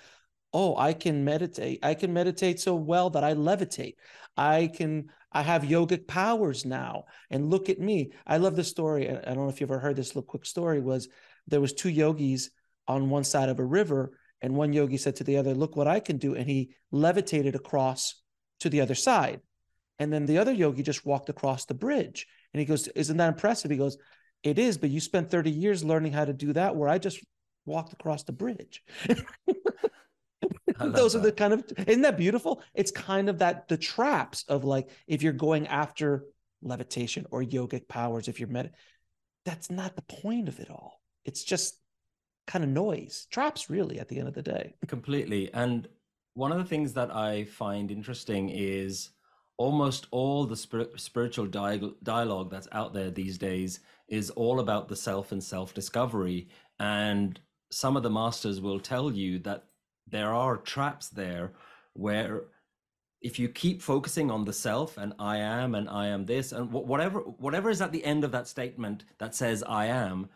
[0.54, 3.96] oh i can meditate i can meditate so well that i levitate
[4.36, 7.06] i can I have yogic powers now.
[7.30, 8.12] And look at me.
[8.26, 9.10] I love this story.
[9.10, 11.10] I don't know if you've ever heard this little quick story was
[11.48, 12.50] there was two yogis
[12.88, 15.88] on one side of a river and one yogi said to the other, "Look what
[15.88, 18.16] I can do." And he levitated across
[18.60, 19.42] to the other side.
[20.00, 22.28] And then the other yogi just walked across the bridge.
[22.54, 23.98] And he goes, "Isn't that impressive?" He goes,
[24.44, 27.20] "It is, but you spent 30 years learning how to do that where I just
[27.66, 28.84] walked across the bridge."
[30.80, 31.20] those that.
[31.20, 32.62] are the kind of isn't that beautiful?
[32.74, 36.26] It's kind of that the traps of like if you're going after
[36.62, 38.74] levitation or yogic powers if you're med
[39.46, 41.02] that's not the point of it all.
[41.24, 41.78] It's just
[42.48, 44.76] kind of noise traps really at the end of the day.
[44.88, 45.54] Completely.
[45.54, 45.88] And
[46.34, 49.10] one of the things that i find interesting is
[49.58, 54.88] almost all the spir- spiritual di- dialogue that's out there these days is all about
[54.88, 56.48] the self and self discovery
[56.80, 57.40] and
[57.72, 59.66] some of the masters will tell you that
[60.10, 61.54] there are traps there
[61.94, 62.44] where
[63.22, 66.72] if you keep focusing on the self and i am and i am this and
[66.72, 70.30] whatever whatever is at the end of that statement that says i am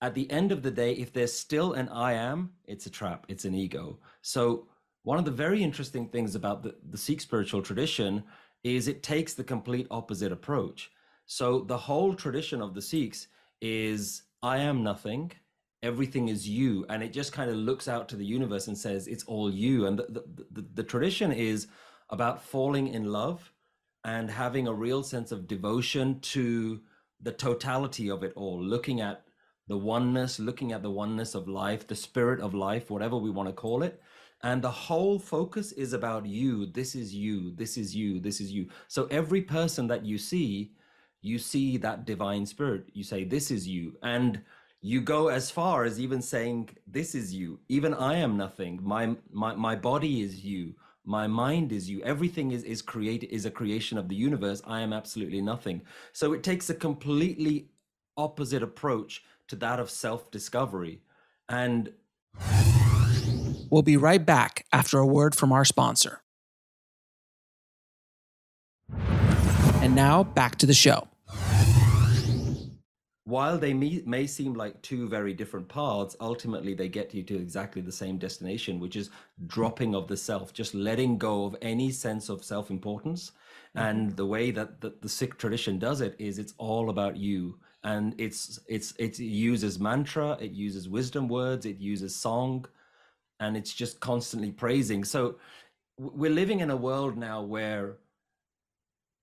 [0.00, 3.26] at the end of the day if there's still an i am it's a trap
[3.28, 3.98] it's an ego.
[4.22, 4.68] So
[5.02, 8.24] one of the very interesting things about the, the sikh spiritual tradition
[8.62, 10.90] is it takes the complete opposite approach.
[11.26, 13.28] So the whole tradition of the sikhs
[13.60, 15.32] is i am nothing
[15.82, 19.06] everything is you and it just kind of looks out to the universe and says
[19.06, 19.86] it's all you.
[19.86, 21.68] And the, the, the, the, tradition is
[22.10, 23.52] about falling in love
[24.04, 26.80] and having a real sense of devotion to
[27.20, 29.24] the totality of it all looking at
[29.66, 33.48] the oneness looking at the oneness of life the spirit of life whatever we want
[33.48, 34.00] to call it.
[34.42, 36.66] And the whole focus is about you.
[36.66, 37.52] This is you.
[37.56, 38.20] This is you.
[38.20, 38.68] This is you.
[38.86, 40.72] So every person that you see
[41.20, 42.84] you see that divine spirit.
[42.92, 43.96] You say this is you.
[44.02, 44.42] And
[44.88, 47.60] you go as far as even saying this is you.
[47.68, 48.80] Even i am nothing.
[48.82, 50.74] My my, my body is you.
[51.04, 52.00] My mind is you.
[52.04, 54.62] Everything is is created is a creation of the universe.
[54.66, 55.82] I am absolutely nothing.
[56.14, 57.68] So it takes a completely
[58.16, 61.02] opposite approach to that of self discovery
[61.50, 61.92] and
[63.70, 66.22] we'll be right back after a word from our sponsor.
[69.82, 71.08] And now back to the show
[73.28, 77.36] while they may, may seem like two very different paths, ultimately they get you to
[77.36, 79.10] exactly the same destination, which is
[79.46, 83.32] dropping of the self, just letting go of any sense of self importance.
[83.76, 83.86] Mm-hmm.
[83.86, 87.58] And the way that the, the Sikh tradition does it is it's all about you.
[87.84, 92.64] And it's it's it uses mantra, it uses wisdom words, it uses song,
[93.40, 95.04] and it's just constantly praising.
[95.04, 95.36] So
[95.98, 97.98] we're living in a world now where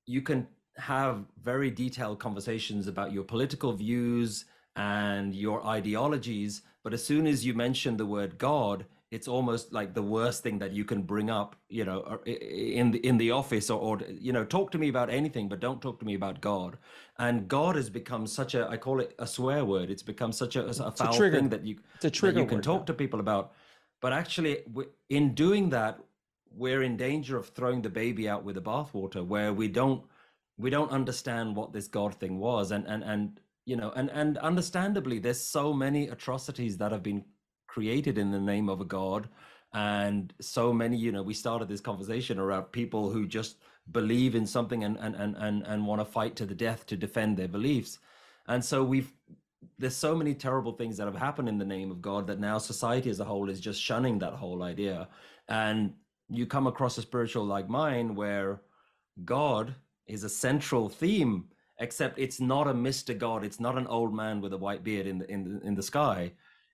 [0.05, 7.03] you can have very detailed conversations about your political views and your ideologies but as
[7.03, 10.83] soon as you mention the word god it's almost like the worst thing that you
[10.83, 14.43] can bring up you know uh, in the in the office or, or you know
[14.43, 16.77] talk to me about anything but don't talk to me about god.
[17.17, 19.89] And god has become such a i call it a swear word.
[19.89, 22.61] It's become such a, a foul a thing that you it's a trigger you can
[22.61, 22.85] talk now.
[22.85, 23.53] to people about.
[24.01, 24.57] But actually
[25.09, 25.99] in doing that
[26.51, 30.03] we're in danger of throwing the baby out with the bathwater where we don't
[30.57, 34.37] we don't understand what this god thing was and and and you know and and
[34.39, 37.23] understandably there's so many atrocities that have been
[37.67, 39.27] created in the name of a god
[39.73, 43.57] and so many you know we started this conversation around people who just
[43.91, 46.97] believe in something and and and and, and want to fight to the death to
[46.97, 47.99] defend their beliefs.
[48.47, 49.11] And so we've
[49.77, 52.57] there's so many terrible things that have happened in the name of god that now
[52.57, 55.07] society as a whole is just shunning that whole idea.
[55.47, 55.93] And
[56.29, 58.61] you come across a spiritual like mine where
[59.23, 59.75] god
[60.07, 61.45] is a central theme
[61.79, 65.07] except it's not a mr god it's not an old man with a white beard
[65.07, 66.31] in the in the, in the sky.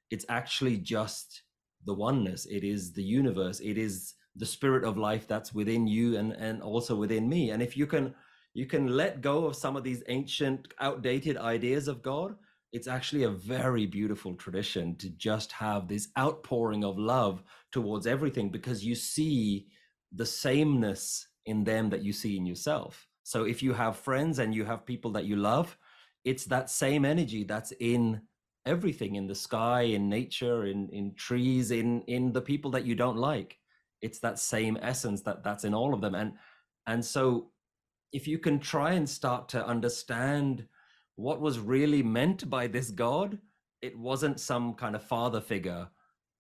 [0.10, 1.44] It's actually just
[1.86, 2.46] the oneness.
[2.46, 3.62] It is the universe.
[3.62, 7.52] It is the spirit of life that's within you and and also within me.
[7.52, 8.14] And if you can
[8.54, 12.36] you can let go of some of these ancient outdated ideas of god
[12.72, 18.50] it's actually a very beautiful tradition to just have this outpouring of love towards everything
[18.50, 19.68] because you see
[20.14, 24.54] the sameness in them that you see in yourself so if you have friends and
[24.54, 25.78] you have people that you love,
[26.24, 28.22] it's that same energy that's in
[28.66, 32.96] everything in the sky, in nature, in in trees, in in the people that you
[32.96, 33.58] don't like.
[34.02, 36.16] It's that same essence that that's in all of them.
[36.16, 36.34] And
[36.88, 37.52] and so
[38.12, 40.68] if you can try and start to understand
[41.16, 43.38] what was really meant by this God,
[43.82, 45.88] it wasn't some kind of father figure.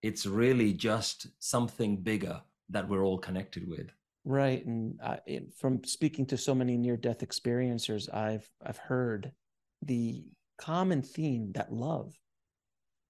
[0.02, 3.92] It's really just something bigger that we're all connected with.
[4.24, 5.18] Right, and uh,
[5.58, 9.32] from speaking to so many near-death experiencers, I've I've heard
[9.82, 10.24] the
[10.60, 12.14] common theme that love,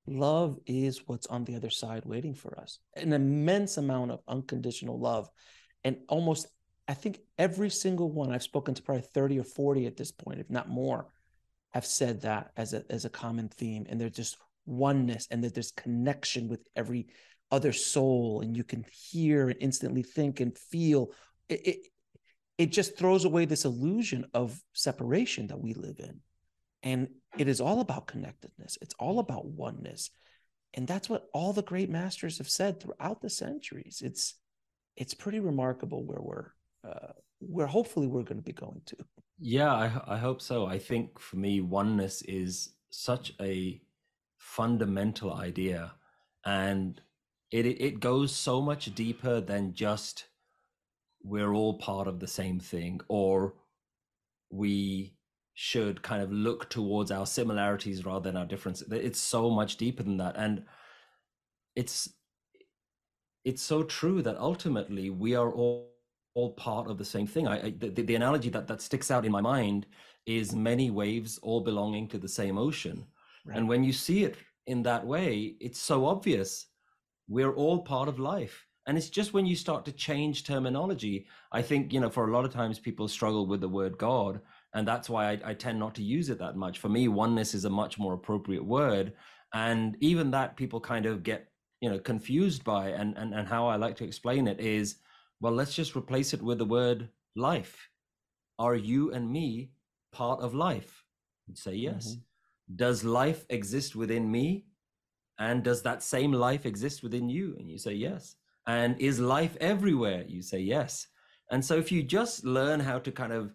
[0.08, 2.80] love is what's on the other side waiting for us.
[2.95, 5.30] An immense amount of unconditional love,
[5.84, 6.47] and almost
[6.88, 10.39] I think every single one I've spoken to probably thirty or forty at this point,
[10.39, 11.08] if not more,
[11.74, 15.54] have said that as a as a common theme, and there's just oneness, and that
[15.54, 17.08] there's connection with every
[17.51, 21.11] other soul and you can hear and instantly think and feel.
[21.49, 21.77] It, it,
[22.57, 26.19] it just throws away this illusion of separation that we live in.
[26.83, 28.77] And it is all about connectedness.
[28.81, 30.09] It's all about oneness.
[30.73, 34.01] And that's what all the great masters have said throughout the centuries.
[34.03, 34.35] It's
[34.97, 36.51] it's pretty remarkable where we're
[36.87, 38.97] uh, where hopefully we're going to be going to.
[39.39, 40.65] Yeah I, I hope so.
[40.65, 43.81] I think for me oneness is such a
[44.37, 45.93] fundamental idea.
[46.45, 46.99] And
[47.51, 50.25] it it goes so much deeper than just
[51.23, 53.53] we're all part of the same thing or
[54.49, 55.13] we
[55.53, 58.91] should kind of look towards our similarities rather than our differences.
[58.91, 60.35] It's so much deeper than that.
[60.37, 60.63] And
[61.75, 62.09] it's
[63.43, 65.89] it's so true that ultimately we are all
[66.33, 67.47] all part of the same thing.
[67.47, 69.85] I, I the, the analogy that that sticks out in my mind
[70.25, 73.05] is many waves all belonging to the same ocean.
[73.43, 73.57] Right.
[73.57, 74.35] and when you see it
[74.67, 76.67] in that way it's so obvious
[77.32, 78.65] we're all part of life.
[78.88, 82.34] And it's just when you start to change terminology i think you know for a
[82.34, 84.41] lot of times people struggle with the word god
[84.73, 86.79] and that's why I, I, tend not to use it that much.
[86.79, 89.13] For me oneness is a much more appropriate word
[89.53, 93.67] and even that people kind of get you know confused by and and, and how
[93.67, 94.95] i like to explain it is
[95.41, 97.89] well let's just replace it with the word life.
[98.59, 99.71] Are you and me
[100.11, 101.03] part of life?
[101.47, 102.09] You'd say yes.
[102.09, 102.75] Mm-hmm.
[102.75, 104.65] does life exist within me
[105.41, 107.55] and does that same life exist within you?
[107.57, 108.35] And you say yes.
[108.67, 110.23] And is life everywhere?
[110.27, 111.07] You say yes.
[111.49, 113.51] And so if you just learn how to kind of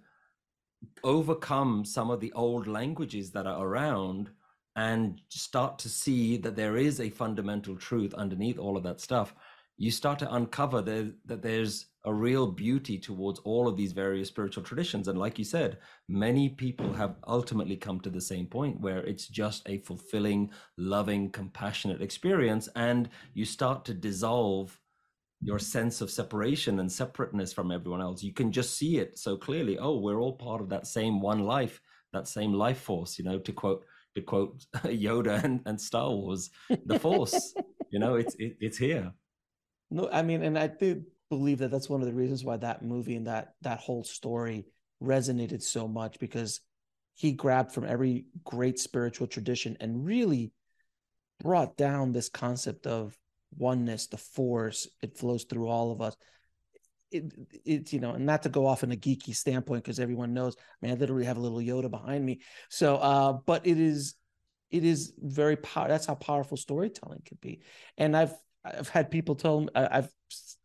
[1.04, 4.30] overcome some of the old languages that are around
[4.74, 9.32] and start to see that there is a fundamental truth underneath all of that stuff,
[9.78, 14.28] you start to uncover there, that there's a real beauty towards all of these various
[14.28, 15.08] spiritual traditions.
[15.08, 19.26] And like you said, many people have ultimately come to the same point where it's
[19.26, 22.68] just a fulfilling, loving, compassionate experience.
[22.76, 24.78] And you start to dissolve
[25.42, 28.22] your sense of separation and separateness from everyone else.
[28.22, 29.78] You can just see it so clearly.
[29.78, 31.80] Oh, we're all part of that same one life,
[32.12, 36.50] that same life force, you know, to quote to quote Yoda and, and Star Wars,
[36.86, 37.52] the force,
[37.90, 39.12] you know, it's it, it's here.
[39.90, 42.82] No, I mean, and I do believe that that's one of the reasons why that
[42.82, 44.66] movie and that that whole story
[45.02, 46.60] resonated so much because
[47.14, 50.52] he grabbed from every great spiritual tradition and really
[51.40, 53.16] brought down this concept of
[53.56, 54.88] oneness, the force.
[55.02, 56.16] It flows through all of us.
[57.10, 57.32] It,
[57.64, 60.56] it you know, and not to go off in a geeky standpoint because everyone knows.
[60.58, 62.40] I mean, I literally have a little Yoda behind me.
[62.68, 64.14] So, uh, but it is,
[64.70, 65.88] it is very power.
[65.88, 67.62] That's how powerful storytelling can be.
[67.96, 68.34] And I've
[68.66, 70.08] I've had people tell me I've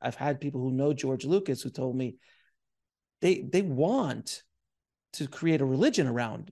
[0.02, 2.16] I've had people who know George Lucas who told me
[3.22, 4.44] they they want
[5.14, 6.52] to create a religion around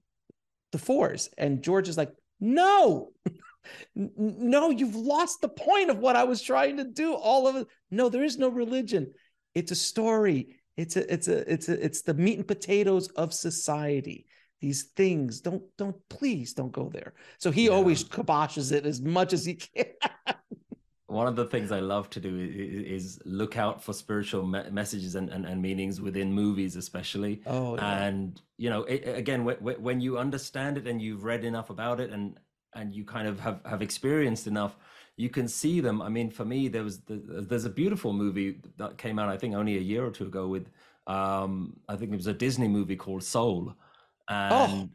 [0.72, 3.12] the Force, and George is like, no,
[3.96, 7.14] no, you've lost the point of what I was trying to do.
[7.14, 9.14] All of it, no, there is no religion.
[9.56, 10.60] It's a story.
[10.78, 14.26] It's a it's a it's a it's the meat and potatoes of society
[14.62, 17.72] these things don't don't please don't go there so he yeah.
[17.72, 19.86] always kiboshes it as much as he can
[21.10, 24.70] one of the things I love to do is, is look out for spiritual me-
[24.72, 27.42] messages and, and, and, meanings within movies, especially.
[27.46, 28.04] Oh, yeah.
[28.06, 32.12] and you know, it, again, when you understand it and you've read enough about it
[32.12, 32.40] and
[32.76, 34.78] and you kind of have have experienced enough,
[35.18, 36.02] you can see them.
[36.02, 39.38] I mean, for me, there was the, there's a beautiful movie that came out, I
[39.38, 40.70] think, only a year or two ago with,
[41.08, 43.74] um, I think it was a Disney movie called Soul,
[44.30, 44.90] and oh,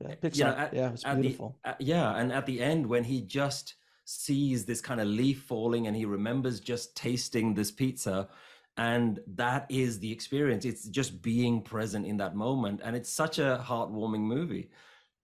[0.00, 1.56] yeah, you know, at, yeah, it's beautiful.
[1.62, 3.76] The, at, yeah, and at the end when he just
[4.06, 8.28] sees this kind of leaf falling and he remembers just tasting this pizza.
[8.76, 10.64] And that is the experience.
[10.64, 12.80] It's just being present in that moment.
[12.84, 14.70] And it's such a heartwarming movie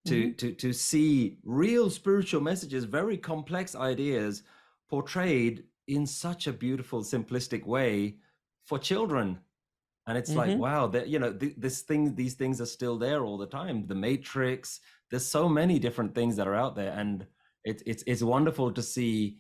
[0.07, 0.33] to mm-hmm.
[0.37, 4.43] to to see real spiritual messages very complex ideas
[4.91, 8.17] portrayed in such a beautiful simplistic way
[8.65, 9.39] for children.
[10.09, 10.39] And it's mm-hmm.
[10.39, 13.47] like wow that you know th- this thing these things are still there all the
[13.47, 13.87] time.
[13.87, 14.81] The matrix
[15.11, 16.93] there's so many different things that are out there.
[16.93, 17.27] And
[17.65, 19.39] it, it's it's wonderful to see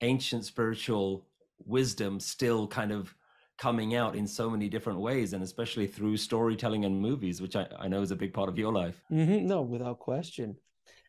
[0.00, 1.26] ancient spiritual
[1.64, 3.14] wisdom still kind of
[3.58, 7.66] coming out in so many different ways and especially through storytelling and movies which i,
[7.78, 9.02] I know is a big part of your life.
[9.12, 9.46] Mm-hmm.
[9.46, 10.56] no without question.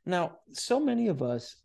[0.05, 1.55] Now so many of us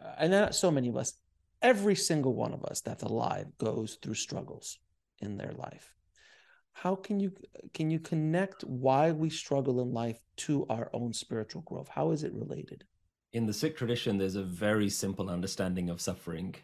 [0.00, 1.14] uh, and not so many of us
[1.62, 4.78] every single one of us that's alive goes through struggles
[5.20, 5.92] in their life.
[6.72, 7.32] How can you
[7.74, 11.88] can you connect why we struggle in life to our own spiritual growth?
[11.88, 12.84] How is it related
[13.32, 16.54] in the Sikh tradition, there's a very simple understanding of suffering,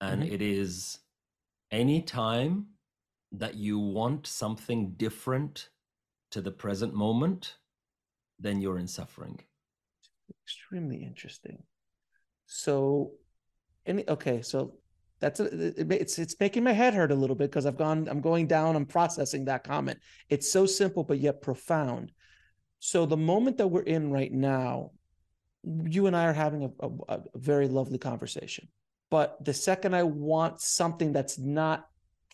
[0.00, 0.32] and mm-hmm.
[0.32, 0.98] it is
[1.70, 2.66] any time
[3.32, 5.70] that you want something different
[6.30, 7.56] to the present moment,
[8.38, 9.40] then you're in suffering.
[10.44, 11.62] Extremely interesting.
[12.46, 13.12] So,
[13.86, 14.74] any okay, so
[15.20, 15.44] that's a,
[15.80, 18.46] it, it's it's making my head hurt a little bit because I've gone, I'm going
[18.46, 19.98] down, I'm processing that comment.
[20.28, 22.12] It's so simple but yet profound.
[22.80, 24.90] So the moment that we're in right now,
[25.64, 28.68] you and I are having a, a, a very lovely conversation.
[29.10, 31.86] But the second I want something that's not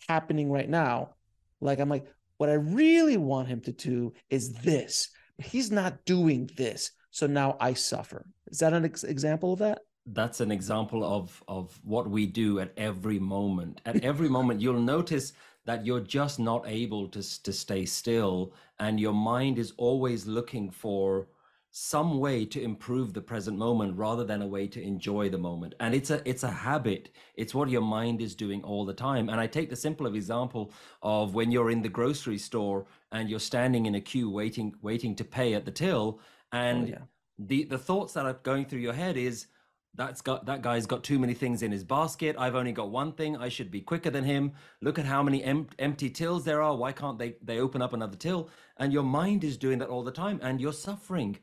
[0.07, 1.15] happening right now,
[1.61, 2.07] like I'm like,
[2.37, 6.91] what I really want him to do is this, he's not doing this.
[7.11, 8.25] So now I suffer.
[8.47, 9.81] Is that an ex- example of that?
[10.05, 13.81] That's an example of of what we do at every moment.
[13.85, 15.33] At every moment, you'll notice
[15.65, 20.71] that you're just not able to to stay still, and your mind is always looking
[20.71, 21.27] for
[21.71, 25.75] some way to improve the present moment rather than a way to enjoy the moment.
[25.79, 27.09] And it's a it's a habit.
[27.35, 29.29] It's what your mind is doing all the time.
[29.29, 33.39] And i take the simple example of when you're in the grocery store and you're
[33.39, 36.97] standing in a queue waiting waiting to pay at the till oh, and oh, yeah.
[37.37, 39.47] the the thoughts that are going through your head is
[39.93, 42.35] that's got that guy's got too many things in his basket.
[42.39, 43.37] I've only got one thing.
[43.37, 44.53] I should be quicker than him.
[44.81, 46.75] Look at how many em- empty tills there are.
[46.75, 48.49] Why can't they they open up another till?
[48.77, 51.37] And your mind is doing that all the time and you're suffering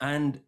[0.00, 0.40] and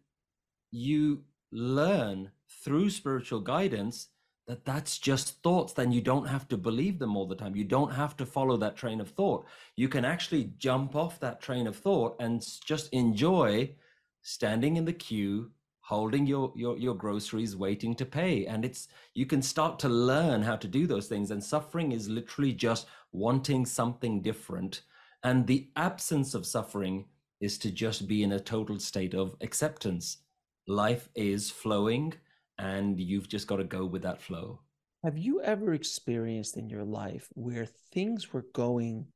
[0.71, 2.31] you learn
[2.63, 4.07] through spiritual guidance
[4.47, 7.55] that that's just thoughts then you don't have to believe them all the time.
[7.55, 9.45] You don't have to follow that train of thought.
[9.75, 13.75] You can actually jump off that train of thought and just enjoy
[14.21, 15.51] standing in the queue
[15.83, 18.45] holding your your your groceries waiting to pay.
[18.45, 21.31] And it's you can start to learn how to do those things.
[21.31, 24.81] And suffering is literally just wanting something different.
[25.23, 27.05] And the absence of suffering
[27.43, 30.19] is to just be in a total state of acceptance.
[30.65, 32.13] Life is flowing,
[32.57, 34.61] and you've just got to go with that flow.
[35.03, 39.07] Have you ever experienced in your life where things were going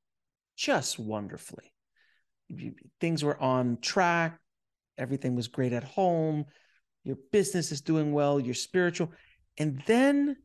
[0.58, 1.72] just wonderfully?
[3.00, 4.38] Things were on track,
[4.98, 6.46] everything was great at home,
[7.06, 9.10] your business is doing well, you're spiritual,
[9.58, 10.36] and then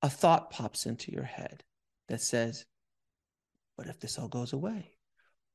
[0.00, 1.62] a thought pops into your head
[2.08, 2.64] that says,
[3.76, 4.92] What if this all goes away?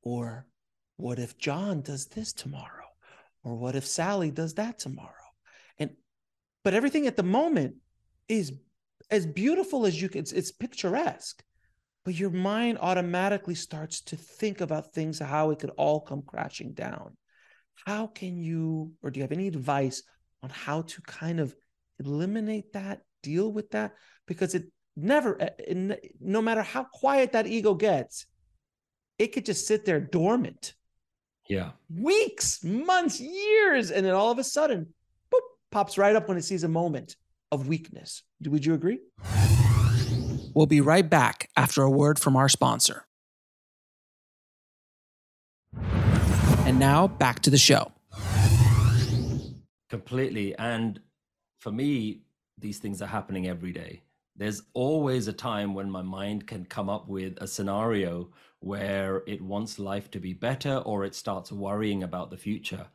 [0.03, 0.45] Or
[0.97, 2.85] what if John does this tomorrow?
[3.43, 5.11] Or what if Sally does that tomorrow?
[5.77, 5.91] And
[6.63, 7.75] but everything at the moment
[8.27, 8.53] is
[9.11, 11.43] as beautiful as you can, it's, it's picturesque.
[12.03, 16.73] But your mind automatically starts to think about things, how it could all come crashing
[16.73, 17.17] down.
[17.85, 20.03] How can you, or do you have any advice
[20.43, 21.55] on how to kind of
[21.99, 23.93] eliminate that, deal with that?
[24.27, 24.65] Because it
[24.95, 28.27] never, eh, eh, no matter how quiet that ego gets,
[29.17, 30.73] it could just sit there dormant.
[31.47, 31.71] Yeah.
[31.95, 33.91] Weeks, months, years.
[33.91, 34.87] And then all of a sudden,
[35.33, 35.39] boop,
[35.71, 37.15] pops right up when it sees a moment
[37.51, 38.23] of weakness.
[38.43, 38.99] Would you agree?
[40.53, 43.05] We'll be right back after a word from our sponsor.
[46.65, 47.91] And now back to the show.
[49.89, 50.55] Completely.
[50.57, 50.99] And
[51.59, 52.21] for me,
[52.57, 54.01] these things are happening every day.
[54.35, 58.29] There's always a time when my mind can come up with a scenario
[58.65, 62.87] where it wants life to be better or it starts worrying about the future.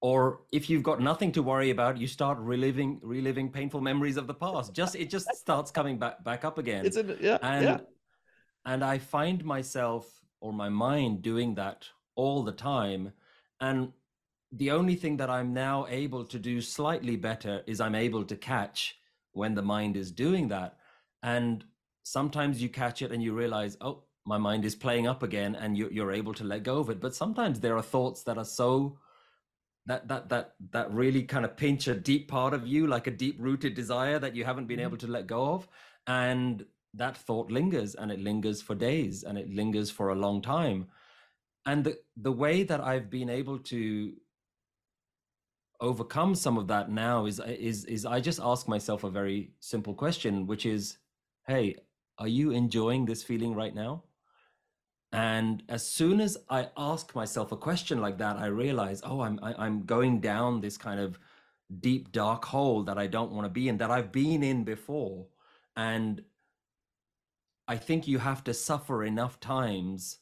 [0.00, 4.28] Or if you've got nothing to worry about you start reliving reliving painful memories of
[4.28, 4.74] the past.
[4.74, 6.86] Just it just starts coming back back up again.
[6.86, 7.78] It's a, yeah, and yeah.
[8.64, 10.06] and i find myself
[10.40, 13.12] or my mind doing that all the time.
[13.60, 13.92] And
[14.52, 18.36] the only thing that i'm now able to do slightly better is i'm able to
[18.36, 18.98] catch
[19.32, 20.76] when the mind is doing that.
[21.24, 21.64] And
[22.04, 25.76] sometimes you catch it and you realize oh my mind is playing up again and
[25.76, 27.00] you're, you're able to let go of it.
[27.00, 28.98] But sometimes there are thoughts that are so
[29.86, 33.10] that that that that really kind of pinch a deep part of you like a
[33.10, 34.86] deep rooted desire that you haven't been mm-hmm.
[34.86, 35.68] able to let go of.
[36.06, 36.64] And
[36.94, 40.86] that thought lingers and it lingers for days and it lingers for a long time.
[41.66, 44.12] And the the way that i've been able to
[45.80, 49.94] overcome some of that now is is is i just ask myself a very simple
[49.94, 50.98] question which is
[51.46, 51.76] hey
[52.18, 54.02] are you enjoying this feeling right now
[55.12, 59.38] and as soon as I ask myself a question like that, I realize, oh, I'm
[59.42, 61.18] I, am i am going down this kind of
[61.80, 65.26] deep dark hole that I don't want to be in, that I've been in before.
[65.76, 66.22] And
[67.68, 70.18] I think you have to suffer enough times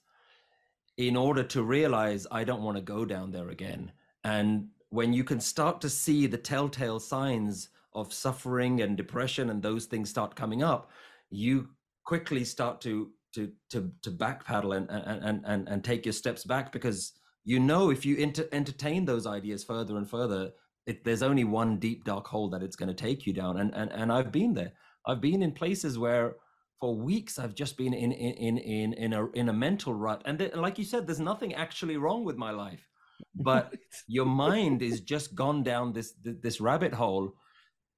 [0.97, 3.93] in order to realize I don't want to go down there again.
[4.25, 9.63] And when you can start to see the telltale signs of suffering and depression and
[9.63, 10.91] those things start coming up,
[11.31, 11.69] you
[12.05, 16.73] quickly start to to to to backpedal and and and and take your steps back
[16.73, 17.13] because
[17.45, 20.51] you know if you inter- entertain those ideas further and further
[20.87, 23.59] it, there's only one deep dark hole that it's going to take you down.
[23.59, 24.73] And and and I've been there.
[25.07, 26.37] I've been in places where
[26.81, 30.23] for weeks I've just been in in in in a in a mental rut.
[30.25, 32.87] And th- like you said there's nothing actually wrong with my life
[33.35, 33.75] but
[34.07, 37.35] your mind is just gone down this this rabbit hole.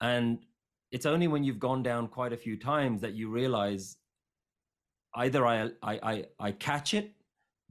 [0.01, 0.39] And
[0.91, 3.97] it's only when you've gone down quite a few times that you realize
[5.15, 7.13] either I, I I I catch it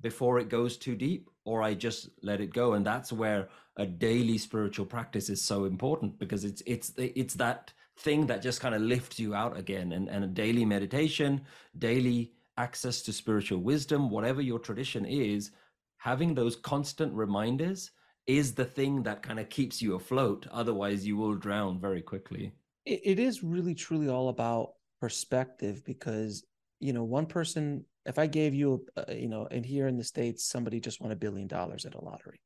[0.01, 3.85] before it goes too deep, or I just let it go, and that's where a
[3.85, 8.73] daily spiritual practice is so important because it's it's it's that thing that just kind
[8.75, 11.41] of lifts you out again, and and a daily meditation,
[11.77, 15.51] daily access to spiritual wisdom, whatever your tradition is,
[15.97, 17.91] having those constant reminders
[18.27, 20.45] is the thing that kind of keeps you afloat.
[20.51, 22.53] Otherwise, you will drown very quickly.
[22.85, 26.43] it is really truly all about perspective because
[26.81, 30.03] you know, one person, if I gave you, a, you know, and here in the
[30.03, 32.41] States, somebody just won a billion dollars at a lottery,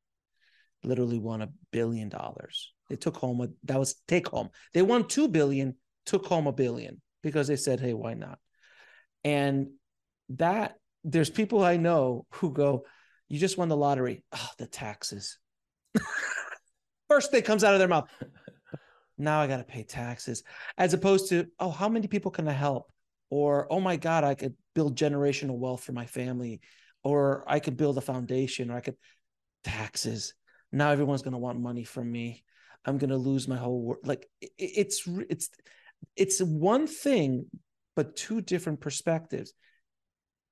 [0.84, 2.72] literally won a billion dollars.
[2.90, 4.50] They took home a, that was take home.
[4.74, 5.74] They won 2 billion,
[6.04, 8.38] took home a billion because they said, hey, why not?
[9.24, 9.70] And
[10.28, 12.84] that, there's people I know who go,
[13.28, 14.22] you just won the lottery.
[14.32, 15.38] Oh, the taxes.
[17.08, 18.08] First thing comes out of their mouth.
[19.18, 20.42] Now I got to pay taxes.
[20.76, 22.92] As opposed to, oh, how many people can I help?
[23.30, 26.60] Or oh my god i could build generational wealth for my family
[27.02, 28.96] or i could build a foundation or i could
[29.66, 30.32] taxes.
[30.72, 32.44] Now everyone's going to want money from me.
[32.84, 35.50] I'm going to lose my whole world like it's it's
[36.14, 37.46] it's one thing
[37.96, 39.52] but two different perspectives.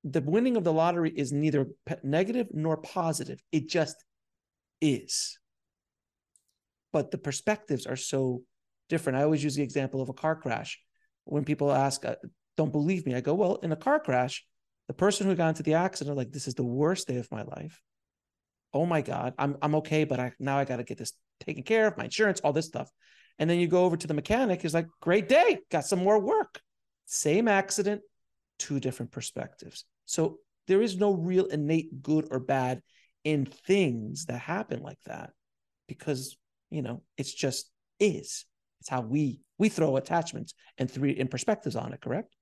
[0.02, 1.68] The winning of the lottery is neither
[2.02, 3.40] negative nor positive.
[3.52, 3.96] It just
[4.80, 5.38] is.
[6.92, 8.42] But the perspectives are so
[8.88, 9.18] different.
[9.18, 10.80] I always use the example of a car crash.
[11.24, 12.16] When people ask uh,
[12.56, 13.14] don't believe me.
[13.14, 14.44] I go, well, in a car crash,
[14.88, 17.42] The person who got into the accident, like, this is the worst day of my
[17.42, 17.80] life.
[18.72, 21.62] Oh my God, I'm I'm okay, but I now I got to get this taken
[21.62, 22.90] care of, my insurance, all this stuff.
[23.38, 26.18] And then you go over to the mechanic, he's like, great day, got some more
[26.20, 26.60] work.
[27.06, 28.02] Same accident,
[28.58, 29.84] two different perspectives.
[30.06, 32.82] So there is no real innate good or bad
[33.24, 35.30] in things that happen like that
[35.88, 36.36] because,
[36.70, 38.44] you know, it's just is.
[38.80, 42.33] It's how we we throw attachments and three in perspectives on it, correct?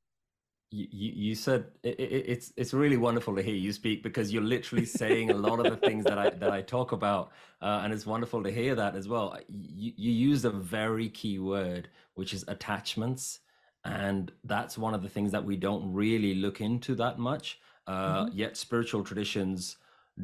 [0.72, 4.42] You, you said it, it, it's it's really wonderful to hear you speak because you're
[4.42, 7.92] literally saying a lot of the things that I that I talk about, uh, and
[7.92, 9.36] it's wonderful to hear that as well.
[9.48, 13.40] You, you used a very key word, which is attachments,
[13.84, 17.60] and that's one of the things that we don't really look into that much.
[17.86, 18.38] Uh, mm-hmm.
[18.38, 19.76] Yet spiritual traditions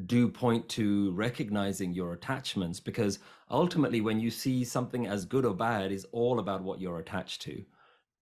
[0.06, 3.18] do point to recognizing your attachments because
[3.50, 7.42] ultimately, when you see something as good or bad, is all about what you're attached
[7.42, 7.64] to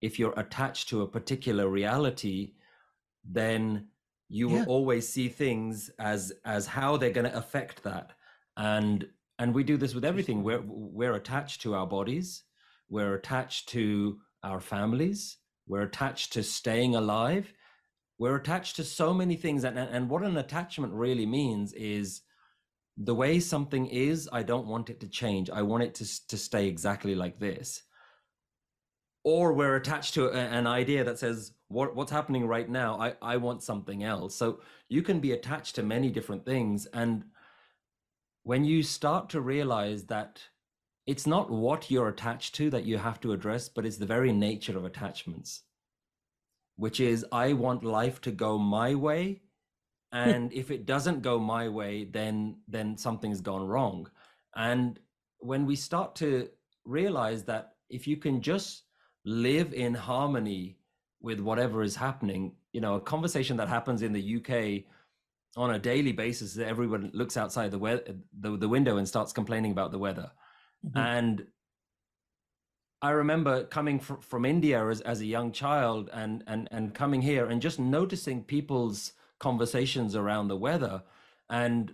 [0.00, 2.54] if you're attached to a particular reality,
[3.24, 3.88] then
[4.28, 8.12] you will always see things as as how they're going to affect that.
[8.56, 9.06] And
[9.38, 10.42] and we do this with everything.
[10.42, 12.42] We're we're attached to our bodies,
[12.88, 17.52] we're attached to our families, we're attached to staying alive,
[18.18, 19.64] we're attached to so many things.
[19.64, 22.22] And and what an attachment really means is
[22.96, 25.50] the way something is, I don't want it to change.
[25.50, 27.82] I want it to to stay exactly like this
[29.26, 32.96] or we're attached to a, an idea that says what, what's happening right now?
[33.00, 34.36] I, I want something else.
[34.36, 36.86] So you can be attached to many different things.
[36.86, 37.24] And
[38.44, 40.40] when you start to realize that
[41.08, 44.32] it's not what you're attached to that you have to address but it's the very
[44.32, 45.62] nature of attachments
[46.76, 49.40] which is i want life to go my way
[50.12, 54.08] and if it doesn't go my way then then something's gone wrong.
[54.54, 54.98] And
[55.38, 56.48] when we start to
[56.84, 58.85] realize that if you can just
[59.26, 60.78] live in harmony
[61.20, 62.52] with whatever is happening.
[62.72, 64.84] You know, a conversation that happens in the UK
[65.56, 68.00] on a daily basis that everyone looks outside the, we-
[68.40, 70.30] the, the window and starts complaining about the weather.
[70.86, 70.98] Mm-hmm.
[70.98, 71.46] And
[73.02, 77.20] I remember coming fr- from India as, as a young child and, and, and coming
[77.20, 81.02] here and just noticing people's conversations around the weather.
[81.50, 81.92] And,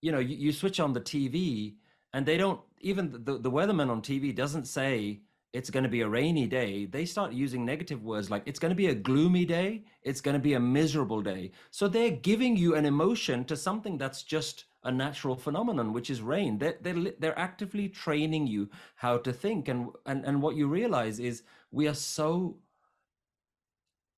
[0.00, 1.74] you know, you, you switch on the TV
[2.12, 5.20] and they don't, even the, the weatherman on TV doesn't say,
[5.58, 8.70] it's going to be a rainy day, they start using negative words like it's going
[8.70, 11.50] to be a gloomy day, it's going to be a miserable day.
[11.72, 16.22] So they're giving you an emotion to something that's just a natural phenomenon, which is
[16.22, 16.58] rain.
[16.58, 19.66] They're, they're, they're actively training you how to think.
[19.66, 21.42] And, and, and what you realize is
[21.72, 22.58] we are so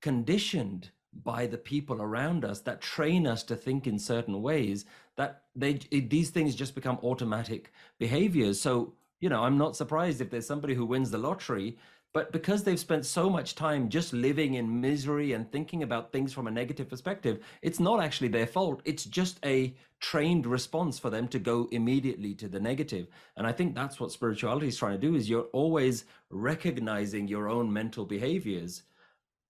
[0.03, 0.91] conditioned
[1.25, 4.85] by the people around us that train us to think in certain ways
[5.17, 10.31] that they these things just become automatic behaviors so you know, I'm not surprised if
[10.31, 11.79] there's somebody who wins the lottery,
[12.13, 16.33] but because they've spent so much time just living in misery and thinking about things
[16.33, 18.83] from a negative perspective, it's not actually their fault.
[18.85, 23.07] It's just a trained response for them to go immediately to the negative.
[23.37, 27.49] And I think that's what spirituality is trying to do is you're always recognizing your
[27.49, 28.83] own mental behaviors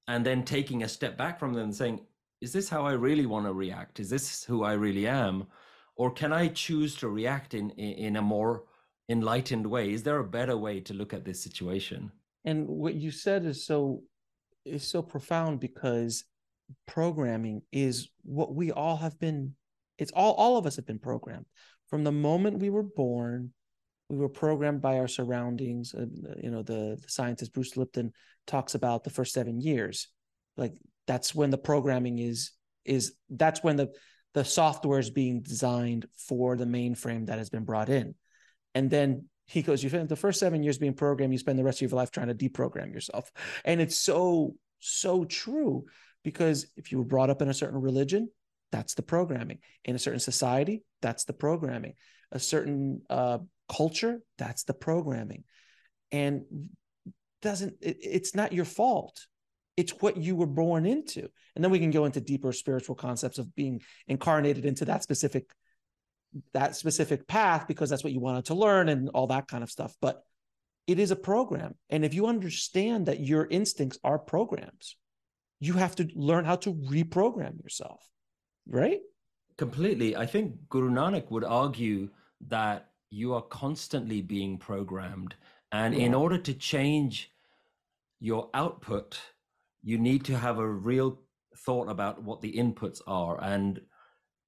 [0.07, 2.01] and then taking a step back from them and saying,
[2.43, 4.01] is this how I really want to react?
[4.01, 5.47] Is this who I really am?
[5.97, 8.65] Or can I choose to react in, in a more
[9.11, 9.93] enlightened way.
[9.93, 12.13] Is there a better way to look at this situation?
[12.45, 14.05] And what you said is so
[14.65, 16.25] is so profound because
[16.87, 19.55] programming is what we all have been
[19.99, 21.47] it's all all of us have been programmed.
[21.89, 23.53] From the moment we were born
[24.09, 25.95] we were programmed by our surroundings.
[25.95, 26.07] Uh,
[26.43, 28.13] you know the, the scientist bruce lipton
[28.47, 30.09] talks about the first seven years.
[30.57, 30.75] Like
[31.07, 32.53] that's when the programming is
[32.85, 33.91] is that's when the
[34.33, 38.15] the software is being designed for the mainframe that has been brought in
[38.75, 41.65] and then he goes, you spend the first seven years being programmed, you spend the
[41.65, 43.33] rest of your life trying to deprogram yourself.
[43.65, 45.87] And it's so, so true
[46.23, 48.31] because if you were brought up in a certain religion,
[48.71, 49.59] that's the programming.
[49.85, 51.95] In a certain society, that's the programming.
[52.31, 55.45] A certain uh, culture, that's the programming.
[56.13, 56.45] And
[57.43, 59.27] doesn't it, it's not your fault.
[59.77, 61.29] It's what you were born into.
[61.55, 65.51] And then we can go into deeper spiritual concepts of being incarnated into that specific
[66.53, 69.71] that specific path because that's what you wanted to learn and all that kind of
[69.71, 69.97] stuff.
[70.01, 70.23] But
[70.87, 71.75] it is a program.
[71.89, 74.97] And if you understand that your instincts are programs,
[75.61, 78.03] you have to learn how to reprogram yourself,
[78.67, 79.01] right?
[79.57, 80.17] Completely.
[80.17, 82.09] I think Guru Nanak would argue
[82.49, 85.35] that you are constantly being programmed.
[85.73, 86.07] And yeah.
[86.07, 87.31] in order to change
[88.21, 89.21] your output,
[89.83, 91.19] you need to have a real
[91.57, 93.43] thought about what the inputs are.
[93.43, 93.81] And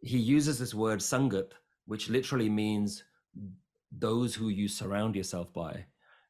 [0.00, 1.52] he uses this word sangat,
[1.86, 3.04] which literally means
[3.90, 5.86] those who you surround yourself by.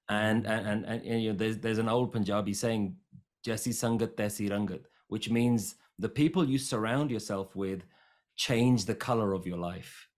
[0.09, 2.97] And and and, and, and you know, there's there's an old Punjabi saying,
[3.47, 7.85] "Jesi sangat tesi rangat," which means the people you surround yourself with
[8.37, 10.09] change the color of your life.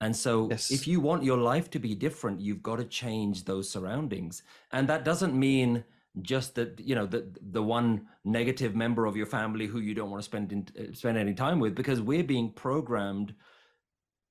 [0.00, 0.70] And so, yes.
[0.70, 4.42] if you want your life to be different, you've got to change those surroundings.
[4.72, 5.84] And that doesn't mean
[6.22, 10.10] just that you know the the one negative member of your family who you don't
[10.10, 13.34] want to spend in, uh, spend any time with, because we're being programmed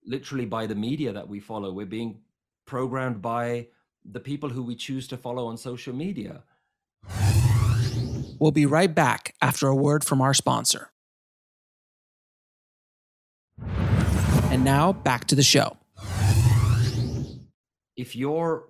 [0.06, 1.72] literally by the media that we follow.
[1.72, 2.20] We're being
[2.66, 3.68] programmed by
[4.06, 6.43] the people who we choose to follow on social media.
[8.39, 10.89] We'll be right back after a word from our sponsor.
[14.51, 15.78] And now back to the show.
[17.95, 18.70] If you're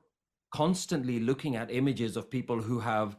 [0.54, 3.18] constantly looking at images of people who have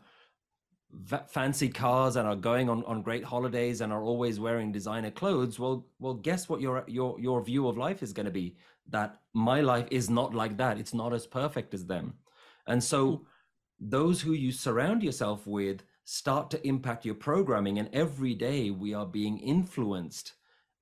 [1.29, 5.59] fancy cars and are going on, on great holidays and are always wearing designer clothes
[5.59, 8.57] well well guess what your your your view of life is going to be?
[8.91, 10.79] That my life is not like that.
[10.79, 12.15] It's not as perfect as them.
[12.67, 13.25] And so hmm.
[13.81, 18.93] those who you surround yourself with start to impact your programming and every day we
[18.95, 20.35] are being influenced.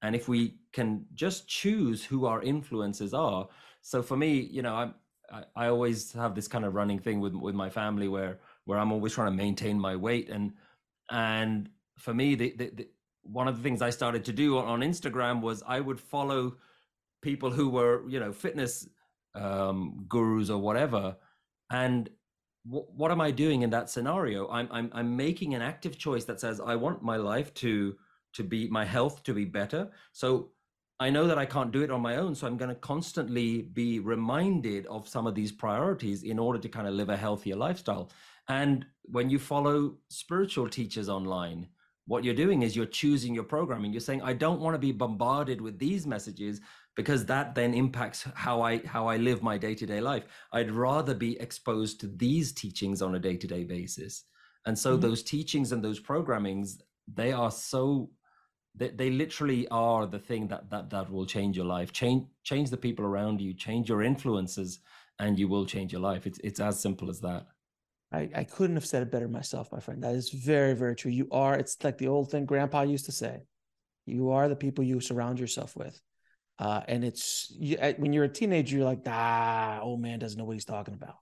[0.03, 3.49] And if we can just choose who our influences are
[3.83, 4.95] so for me you know i'm
[5.33, 8.79] I, I always have this kind of running thing with with my family where where
[8.79, 10.53] I'm always trying to maintain my weight and
[11.11, 12.89] and for me the, the, the
[13.23, 16.57] one of the things I started to do on Instagram was I would follow
[17.23, 18.89] people who were you know fitness
[19.35, 21.17] um, gurus or whatever
[21.71, 22.11] and
[22.67, 26.25] w- what am I doing in that scenario I'm, I'm I'm making an active choice
[26.25, 27.97] that says I want my life to
[28.35, 30.51] to be my health to be better so
[31.03, 32.37] I know that I can't do it on my own.
[32.37, 36.69] So I'm going to constantly be reminded of some of these priorities in order to
[36.69, 38.09] kind of live a healthier lifestyle.
[38.49, 41.69] And when you follow spiritual teachers online,
[42.07, 43.93] what you're doing is you're choosing your programming.
[43.93, 46.61] You're saying, I don't want to be bombarded with these messages
[46.97, 50.25] because that then impacts how I how I live my day-to-day life.
[50.53, 54.25] I'd rather be exposed to these teachings on a day-to-day basis.
[54.67, 55.03] And so mm-hmm.
[55.03, 56.81] those teachings and those programmings,
[57.13, 58.11] they are so
[58.75, 62.71] they, they literally are the thing that that that will change your life change change
[62.71, 64.81] the people around you change your influences
[65.19, 67.47] and you will change your life it's it's as simple as that
[68.13, 70.03] I, I couldn't have said it better myself my friend.
[70.03, 71.11] That is very very true.
[71.11, 73.41] You are it's like the old thing grandpa used to say
[74.05, 75.99] you are the people you surround yourself with.
[76.59, 80.45] Uh, and it's you, when you're a teenager you're like ah old man doesn't know
[80.45, 81.17] what he's talking about.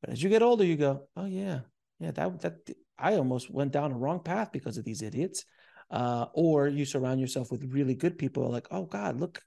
[0.00, 1.60] But as you get older you go oh yeah
[2.00, 2.54] yeah that that
[2.98, 5.44] i almost went down a wrong path because of these idiots.
[5.90, 9.42] Uh, or you surround yourself with really good people like oh god look.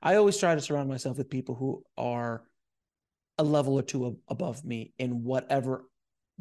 [0.00, 2.44] I always try to surround myself with people who are
[3.36, 5.84] a level or two above me in whatever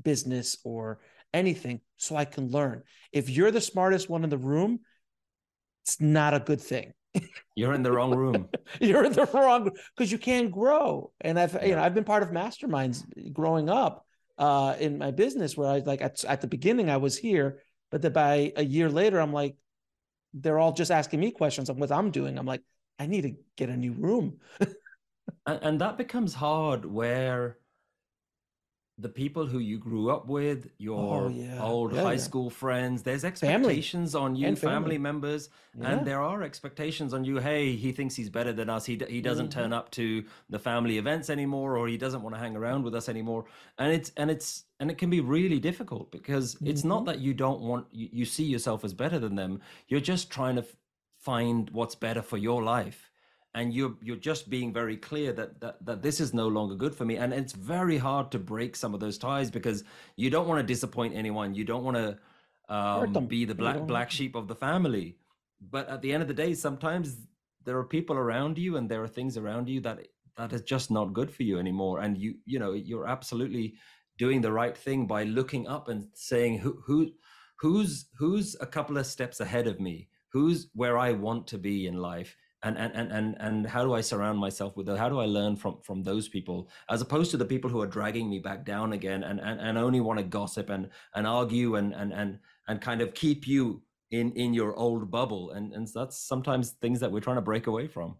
[0.04, 1.00] business or
[1.34, 4.80] anything so i can learn if you're the smartest one in the room
[5.84, 6.94] it's not a good thing
[7.56, 8.48] you're in the wrong room
[8.82, 11.66] you're in the wrong because you can't grow and i've yeah.
[11.66, 14.06] you know i've been part of masterminds growing up
[14.38, 18.02] uh in my business where i like at, at the beginning i was here but
[18.02, 19.56] that by a year later, I'm like,
[20.34, 22.40] they're all just asking me questions on what I'm doing.
[22.40, 22.62] I'm like,
[22.98, 24.40] I need to get a new room.
[24.60, 27.58] and, and that becomes hard where
[29.02, 31.62] the people who you grew up with, your oh, yeah.
[31.62, 32.18] old yeah, high yeah.
[32.18, 34.26] school friends, there's expectations family.
[34.26, 34.58] on you, family.
[34.58, 34.98] family.
[34.98, 35.50] members,
[35.82, 37.38] and there are expectations on you.
[37.38, 38.86] Hey, he thinks he's better than us.
[38.86, 39.60] He he doesn't mm-hmm.
[39.60, 42.96] turn up to the family events anymore, or he doesn't want to hang around with
[42.96, 43.46] us anymore.
[43.78, 46.68] And it's and it's and it can be really difficult because mm-hmm.
[46.68, 47.08] it's not mm-hmm.
[47.08, 49.62] that you don't want you, you see yourself as better than them.
[49.88, 50.66] You're just trying to
[51.18, 53.11] find what's better for your life
[53.54, 56.96] and you're you're just being very clear that, that that this is no longer good
[56.96, 57.18] for me.
[57.18, 59.84] And it's very hard to break some of those ties because
[60.16, 61.54] you don't want to disappoint anyone.
[61.54, 62.18] You don't want to
[62.74, 65.18] um, be the black black sheep of the family.
[65.60, 67.18] But at the end of the day sometimes
[67.64, 70.90] there are people around you and there are things around you that that is just
[70.90, 72.00] not good for you anymore.
[72.00, 73.76] And you you know you're absolutely
[74.18, 77.12] doing the right thing by looking up and saying who who
[77.60, 80.08] who's who's a couple of steps ahead of me?
[80.32, 83.94] Who's where i want to be in life and and and and, and how do
[83.94, 87.38] i surround myself with how do i learn from from those people as opposed to
[87.38, 90.24] the people who are dragging me back down again and and, and only want to
[90.24, 92.38] gossip and and argue and and and
[92.68, 93.82] and kind of keep you
[94.12, 95.52] in in your old bubble?
[95.52, 98.16] And and that's sometimes things that we're trying to break away from.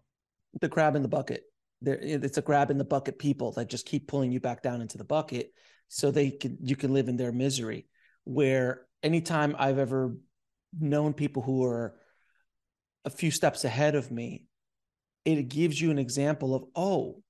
[0.60, 1.44] The crab in the bucket.
[1.80, 4.80] There it's a grab in the bucket people that just keep pulling you back down
[4.80, 5.52] into the bucket
[5.88, 7.86] so they can you can live in their misery.
[8.24, 10.16] Where anytime i've ever
[10.78, 11.96] known people who are
[13.04, 14.46] a few steps ahead of me,
[15.24, 17.22] it gives you an example of, oh,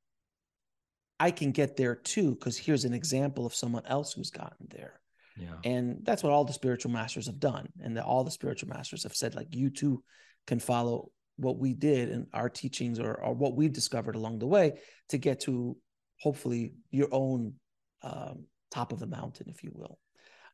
[1.21, 5.01] I can get there too, because here's an example of someone else who's gotten there.
[5.37, 5.55] Yeah.
[5.65, 7.69] And that's what all the spiritual masters have done.
[7.81, 10.03] And the, all the spiritual masters have said, like, you too
[10.47, 14.47] can follow what we did and our teachings or, or what we've discovered along the
[14.47, 14.75] way
[15.09, 15.77] to get to
[16.21, 17.55] hopefully your own
[18.03, 19.99] um, top of the mountain, if you will.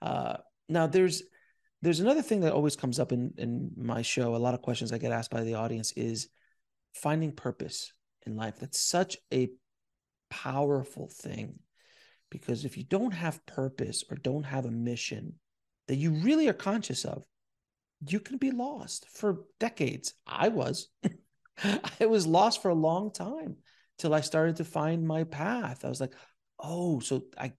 [0.01, 0.37] Uh,
[0.69, 1.23] now, there's
[1.83, 4.35] there's another thing that always comes up in in my show.
[4.35, 6.29] A lot of questions I get asked by the audience is
[6.95, 7.93] finding purpose
[8.27, 8.57] in life.
[8.59, 9.51] That's such a
[10.31, 11.59] powerful thing
[12.31, 15.35] because if you don't have purpose or don't have a mission
[15.87, 17.25] that you really are conscious of,
[18.07, 20.15] you can be lost for decades.
[20.27, 20.89] I was.
[22.01, 23.57] I was lost for a long time
[23.99, 25.85] till I started to find my path.
[25.85, 26.15] I was like,
[26.61, 27.53] oh, so I,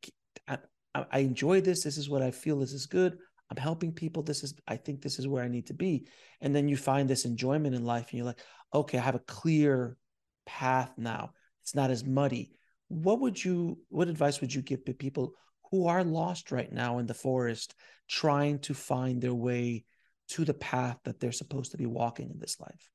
[0.47, 0.57] I,
[0.93, 1.83] I enjoy this.
[1.83, 2.59] This is what I feel.
[2.59, 3.17] This is good.
[3.49, 4.23] I'm helping people.
[4.23, 6.07] This is, I think this is where I need to be.
[6.41, 8.39] And then you find this enjoyment in life and you're like,
[8.73, 9.97] okay, I have a clear
[10.45, 11.31] path now.
[11.63, 12.51] It's not as muddy.
[12.89, 15.33] What would you, what advice would you give to people
[15.71, 17.75] who are lost right now in the forest,
[18.07, 19.85] trying to find their way
[20.29, 22.91] to the path that they're supposed to be walking in this life?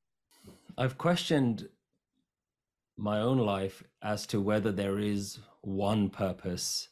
[0.77, 1.69] I've questioned
[2.97, 6.89] my own life as to whether there is one purpose.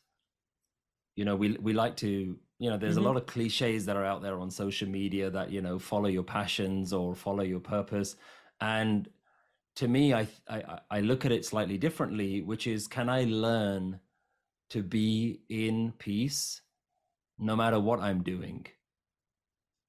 [1.17, 3.05] You know, we we like to, you know, there's mm-hmm.
[3.05, 6.07] a lot of cliches that are out there on social media that, you know, follow
[6.09, 8.15] your passions or follow your purpose.
[8.61, 9.09] And
[9.77, 13.99] to me, I I, I look at it slightly differently, which is can I learn
[14.71, 16.63] to be in peace
[17.37, 18.67] no matter what I'm doing?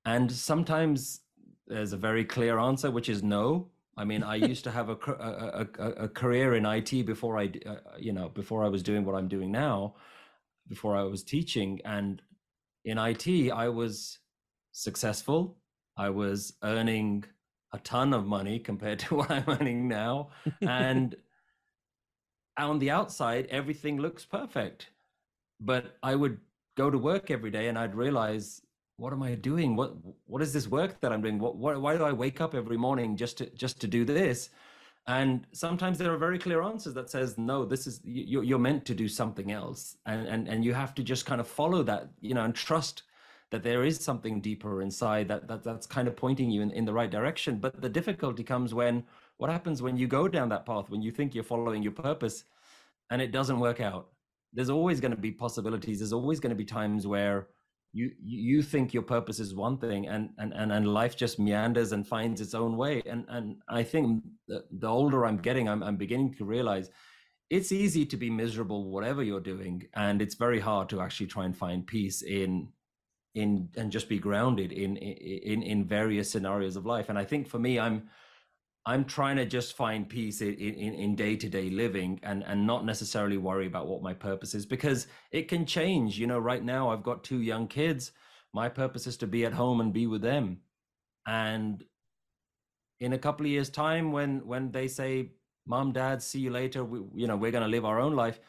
[0.04, 1.22] And sometimes
[1.68, 3.70] there's a very clear answer, which is no.
[3.96, 7.52] I mean, I used to have a, a, a, a career in IT before I,
[7.68, 9.94] uh, you know, before I was doing what I'm doing now,
[10.68, 11.80] before I was teaching.
[11.86, 12.22] And
[12.86, 14.20] in IT, I was
[14.72, 15.58] successful.
[15.98, 17.26] I was earning
[17.72, 20.30] a ton of money compared to what I'm earning now.
[20.62, 21.16] And
[22.58, 24.90] on the outside, everything looks perfect.
[25.60, 26.40] But I would
[26.76, 28.62] go to work every day and I'd realize
[28.98, 29.76] what am I doing?
[29.76, 31.40] What what is this work that I'm doing?
[31.40, 34.50] What, what why do I wake up every morning just to just to do this?
[35.06, 37.66] And sometimes there are very clear answers that says no.
[37.66, 41.04] This is you're, you're meant to do something else, and and and you have to
[41.04, 43.04] just kind of follow that, you know, and trust
[43.52, 46.86] that there is something deeper inside that, that that's kind of pointing you in, in
[46.86, 47.58] the right direction.
[47.58, 49.04] But the difficulty comes when
[49.38, 52.46] what happens when you go down that path when you think you're following your purpose,
[53.10, 54.08] and it doesn't work out.
[54.54, 56.00] There's always going to be possibilities.
[56.00, 57.48] There's always going to be times where
[57.94, 61.92] you you think your purpose is one thing and and and, and life just meanders
[61.92, 63.04] and finds its own way.
[63.06, 66.90] And and i think the, the older i'm getting I'm, I'm beginning to realize
[67.50, 71.46] it's easy to be miserable whatever you're doing and it's very hard to actually try
[71.46, 72.70] and find peace in
[73.36, 77.10] in and just be grounded in in in various scenarios of life.
[77.10, 78.10] And i think for me i'm
[78.86, 82.86] I'm trying to just find peace in in day to day living and and not
[82.86, 86.20] necessarily worry about what my purpose is because it can change.
[86.20, 88.12] You know, right now I've got two young kids.
[88.54, 90.60] My purpose is to be at home and be with them,
[91.26, 91.84] and
[93.00, 95.32] in a couple of years' time, when when they say,
[95.66, 98.40] "Mom, Dad, see you later," we, you know, we're going to live our own life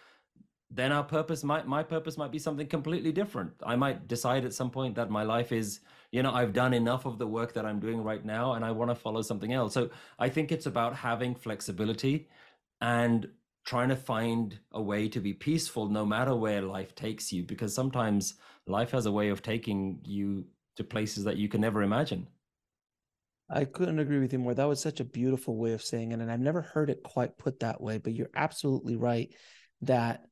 [0.75, 4.53] then our purpose might my purpose might be something completely different i might decide at
[4.53, 7.65] some point that my life is you know i've done enough of the work that
[7.65, 10.67] i'm doing right now and i want to follow something else so i think it's
[10.67, 12.29] about having flexibility
[12.81, 13.29] and
[13.65, 17.75] trying to find a way to be peaceful no matter where life takes you because
[17.75, 18.35] sometimes
[18.67, 20.45] life has a way of taking you
[20.77, 22.27] to places that you can never imagine
[23.51, 24.55] I couldn't agree with you more.
[24.55, 26.19] That was such a beautiful way of saying it.
[26.19, 29.35] And I've never heard it quite put that way, but you're absolutely right
[29.83, 30.25] that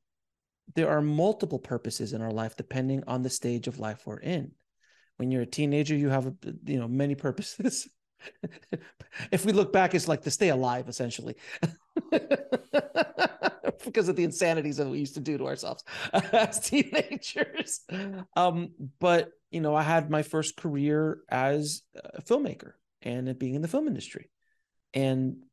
[0.75, 4.51] there are multiple purposes in our life depending on the stage of life we're in.
[5.17, 6.33] When you're a teenager, you have
[6.65, 7.87] you know many purposes.
[9.31, 11.35] if we look back, it's like to stay alive, essentially,
[13.83, 15.83] because of the insanities that we used to do to ourselves
[16.13, 17.81] as teenagers.
[18.35, 22.71] Um, but you know, I had my first career as a filmmaker
[23.03, 24.31] and being in the film industry,
[24.93, 25.43] and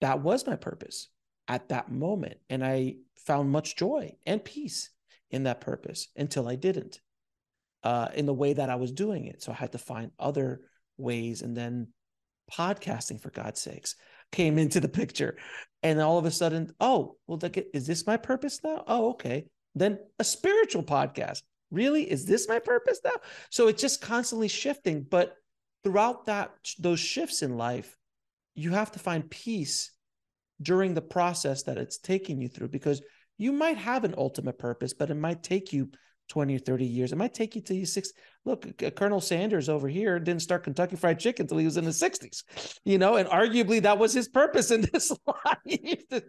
[0.00, 1.08] that was my purpose
[1.50, 2.38] at that moment.
[2.48, 2.94] And I
[3.26, 4.90] found much joy and peace
[5.32, 7.00] in that purpose until I didn't
[7.82, 9.42] uh, in the way that I was doing it.
[9.42, 10.60] So I had to find other
[10.96, 11.42] ways.
[11.42, 11.88] And then
[12.52, 13.96] podcasting, for God's sakes,
[14.30, 15.36] came into the picture.
[15.82, 17.40] And all of a sudden, oh, well,
[17.74, 18.84] is this my purpose now?
[18.86, 19.46] Oh, okay.
[19.74, 21.42] Then a spiritual podcast.
[21.72, 22.08] Really?
[22.08, 23.16] Is this my purpose now?
[23.50, 25.02] So it's just constantly shifting.
[25.02, 25.34] But
[25.82, 27.96] throughout that those shifts in life,
[28.54, 29.90] you have to find peace
[30.62, 33.02] during the process that it's taking you through because
[33.38, 35.90] you might have an ultimate purpose, but it might take you
[36.28, 37.12] 20 or 30 years.
[37.12, 38.12] It might take you to you six.
[38.44, 41.90] Look, Colonel Sanders over here didn't start Kentucky Fried Chicken until he was in the
[41.90, 42.44] 60s,
[42.84, 46.22] you know, and arguably that was his purpose in this life to,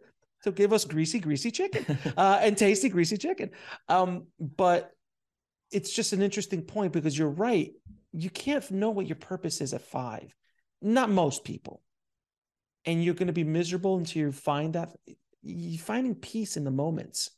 [0.44, 3.52] to give us greasy, greasy chicken uh, and tasty, greasy chicken.
[3.88, 4.92] Um, but
[5.72, 7.72] it's just an interesting point because you're right.
[8.12, 10.34] You can't know what your purpose is at five.
[10.82, 11.82] Not most people
[12.86, 14.96] and you're going to be miserable until you find that
[15.44, 17.30] you finding peace in the moments.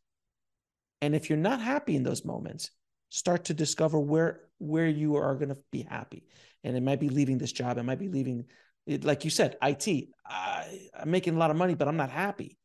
[1.02, 2.72] And if you're not happy in those moments,
[3.10, 6.26] start to discover where where you are going to be happy.
[6.64, 8.46] And it might be leaving this job it might be leaving
[8.88, 12.58] like you said it I, i'm making a lot of money but i'm not happy.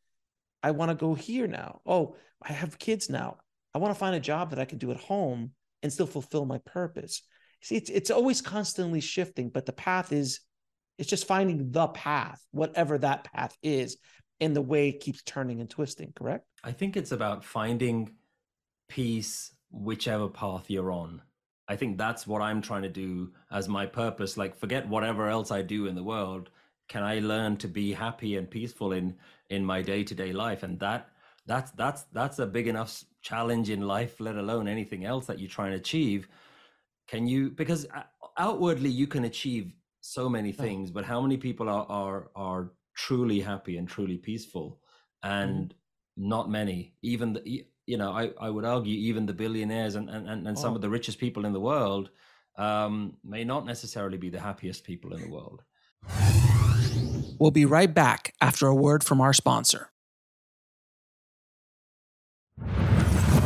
[0.62, 1.81] I want to go here now.
[1.87, 3.39] Oh i have kids now.
[3.74, 5.53] I want to find a job that i can do at home
[5.83, 7.22] and still fulfill my purpose.
[7.61, 10.41] See it's, it's always constantly shifting but the path is
[10.99, 13.96] it's just finding the path whatever that path is
[14.40, 18.11] and the way it keeps turning and twisting correct i think it's about finding
[18.88, 21.22] peace whichever path you're on.
[21.68, 24.36] I think that's what I'm trying to do as my purpose.
[24.36, 26.51] Like, forget whatever else I do in the world.
[26.88, 29.14] Can I learn to be happy and peaceful in
[29.51, 30.62] in my day to day life?
[30.62, 31.11] And that
[31.46, 35.49] that's that's that's a big enough challenge in life, let alone anything else that you
[35.49, 36.28] try and achieve.
[37.07, 37.51] Can you?
[37.51, 38.05] Because uh,
[38.38, 39.74] outwardly you can achieve
[40.09, 44.80] so many things, but how many people are are are truly happy and truly peaceful?
[45.22, 46.28] And mm-hmm.
[46.28, 46.94] not many.
[47.02, 50.59] Even the you know, I, I would argue even the billionaires and, and, and, and
[50.59, 50.76] some oh.
[50.76, 52.11] of the richest people in the world
[52.56, 55.62] um, may not necessarily be the happiest people in the world.
[57.38, 59.90] We'll be right back after a word from our sponsor.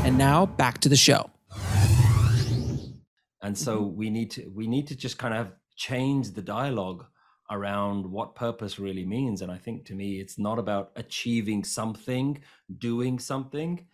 [0.05, 1.31] And now back to the show.
[3.43, 3.97] And so mm-hmm.
[3.97, 5.53] we need to we need to just kind of
[5.83, 7.05] change the dialogue
[7.51, 9.43] around what purpose really means.
[9.43, 12.41] And I think to me, it's not about achieving something,
[12.79, 13.87] doing something.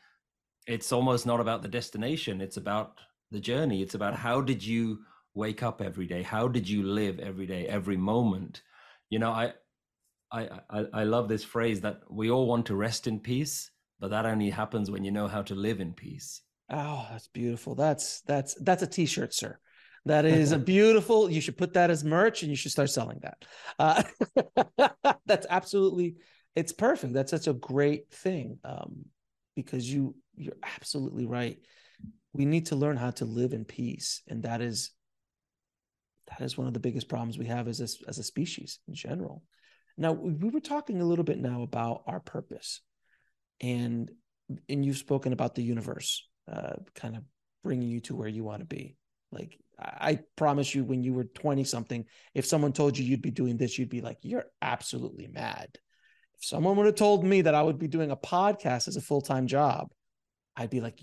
[0.67, 2.43] It's almost not about the destination.
[2.43, 2.99] It's about
[3.31, 3.81] the journey.
[3.83, 4.99] It's about how did you
[5.35, 6.23] wake up every day?
[6.23, 8.63] How did you live every day every moment?
[9.11, 9.47] You know i
[10.31, 10.43] i
[10.77, 13.71] i, I love this phrase that we all want to rest in peace
[14.01, 16.43] but that only happens when you know how to live in peace.
[16.71, 17.75] Oh that's beautiful.
[17.75, 19.59] That's that's that's a t-shirt sir
[20.07, 23.21] that is a beautiful you should put that as merch and you should start selling
[23.23, 23.45] that
[23.79, 24.89] uh,
[25.27, 26.17] that's absolutely
[26.57, 29.05] it's perfect that's such a great thing um,
[29.59, 31.59] because you you're absolutely right.
[32.33, 34.93] We need to learn how to live in peace, and that is
[36.29, 38.95] that is one of the biggest problems we have as a, as a species in
[38.95, 39.43] general.
[39.97, 42.81] Now, we were talking a little bit now about our purpose,
[43.61, 44.11] and
[44.69, 47.25] and you've spoken about the universe, uh, kind of
[47.65, 48.97] bringing you to where you want to be.
[49.31, 52.05] Like I promise you, when you were twenty something,
[52.35, 55.69] if someone told you you'd be doing this, you'd be like, "You're absolutely mad."
[56.39, 59.01] If someone would have told me that I would be doing a podcast as a
[59.01, 59.89] full time job,
[60.57, 61.01] I'd be like,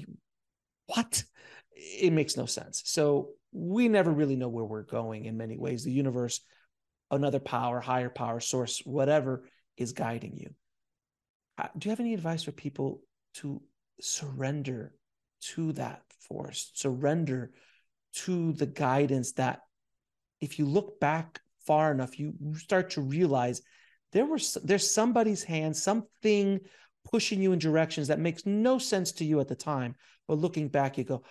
[0.87, 1.23] what?
[1.71, 2.81] It makes no sense.
[2.85, 5.83] So we never really know where we're going in many ways.
[5.83, 6.41] The universe,
[7.11, 9.47] another power, higher power source, whatever
[9.77, 10.49] is guiding you.
[11.57, 13.01] Uh, do you have any advice for people
[13.35, 13.61] to
[14.01, 14.93] surrender
[15.41, 17.51] to that force, surrender
[18.15, 19.61] to the guidance that
[20.41, 23.61] if you look back far enough, you start to realize
[24.11, 26.59] there was there's somebody's hand, something
[27.03, 29.95] pushing you in directions that makes no sense to you at the time.
[30.27, 31.23] But looking back, you go,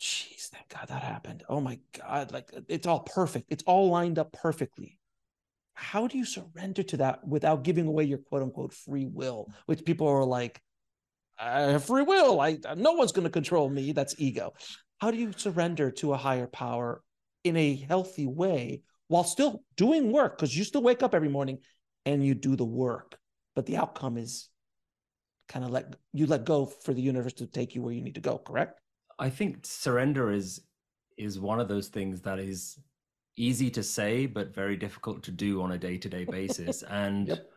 [0.00, 1.44] "Jeez, thank God that happened.
[1.48, 3.46] Oh my God, like uh, it's all perfect.
[3.50, 4.98] It's all lined up perfectly.
[5.74, 9.48] How do you surrender to that without giving away your quote unquote free will?
[9.66, 10.60] Which people are like,
[11.38, 12.40] I have free will.
[12.40, 13.92] I no one's going to control me.
[13.92, 14.54] That's ego.
[14.98, 17.02] How do you surrender to a higher power
[17.42, 20.36] in a healthy way while still doing work?
[20.36, 21.58] Because you still wake up every morning
[22.06, 23.18] and you do the work,
[23.54, 24.48] but the outcome is
[25.48, 28.14] kind of let you let go for the universe to take you where you need
[28.14, 28.80] to go correct
[29.18, 30.62] i think surrender is
[31.16, 32.78] is one of those things that is
[33.36, 37.50] easy to say but very difficult to do on a day-to-day basis and yep.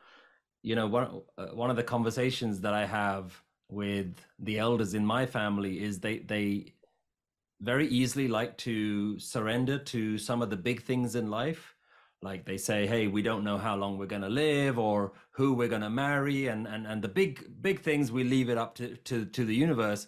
[0.64, 5.06] you know one uh, one of the conversations that i have with the elders in
[5.06, 6.74] my family is they they
[7.62, 11.76] very easily like to surrender to some of the big things in life.
[12.22, 15.54] Like they say hey we don't know how long we're going to live or who
[15.54, 18.76] we're going to marry and, and and the big big things we leave it up
[18.76, 20.08] to, to to the universe.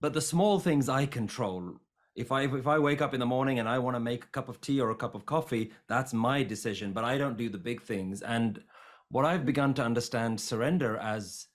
[0.00, 1.74] But the small things i control.
[2.16, 4.28] If i if i wake up in the morning and i want to make a
[4.28, 7.48] cup of tea or a cup of coffee that's my decision but i don't do
[7.48, 8.22] the big things.
[8.22, 8.62] And
[9.10, 11.46] what i've begun to understand surrender as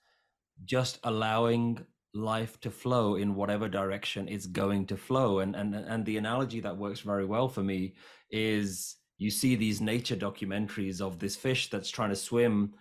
[0.63, 1.85] just allowing
[2.15, 5.39] life to flow in whatever direction it's going to flow.
[5.39, 7.95] And and and the analogy that works very well for me
[8.31, 12.73] is you see these nature documentaries of this fish that's trying to swim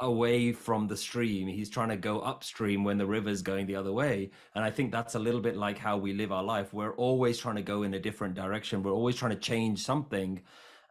[0.00, 1.46] away from the stream.
[1.46, 4.30] He's trying to go upstream when the river's going the other way.
[4.54, 6.72] And i think that's a little bit like how we live our life.
[6.72, 8.82] We're always trying to go in a different direction.
[8.82, 10.42] We're always trying to change something.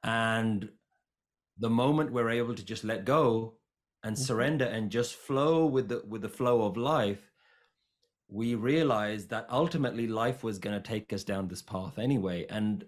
[0.03, 0.69] And
[1.57, 3.55] the moment we're able to just let go
[4.03, 4.23] and mm-hmm.
[4.23, 7.32] surrender and just flow with the with the flow of life
[8.27, 12.85] we realize that ultimately life was going to take us down this path anyway and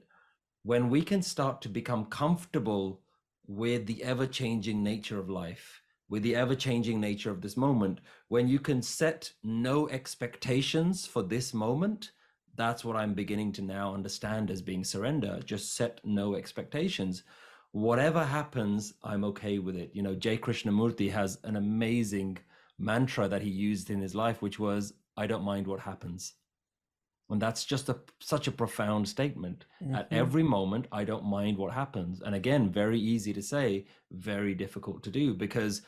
[0.66, 3.00] when we can start to become comfortable
[3.46, 5.80] with the ever changing nature of life,
[6.10, 11.22] with the ever changing nature of this moment, when you can set no expectations for
[11.22, 12.12] this moment,
[12.56, 15.40] that's what I'm beginning to now understand as being surrender.
[15.46, 17.24] Just set no expectations.
[17.72, 19.92] Whatever happens, I'm okay with it.
[19.94, 20.38] You know, J.
[20.38, 22.40] Krishnamurti has an amazing
[22.80, 26.34] mantra that he used in his life, which was, I don't mind what happens.
[27.30, 29.66] And that's just a such a profound statement.
[29.82, 29.96] Mm-hmm.
[29.96, 32.22] At every moment, I don't mind what happens.
[32.22, 35.82] And again, very easy to say, very difficult to do because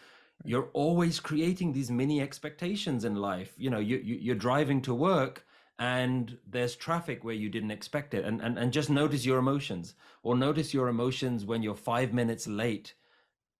[0.46, 3.54] you're always creating these mini expectations in life.
[3.58, 5.46] You know, you, you you're driving to work
[5.80, 9.94] and there's traffic where you didn't expect it and, and and just notice your emotions
[10.24, 12.96] or notice your emotions when you're five minutes late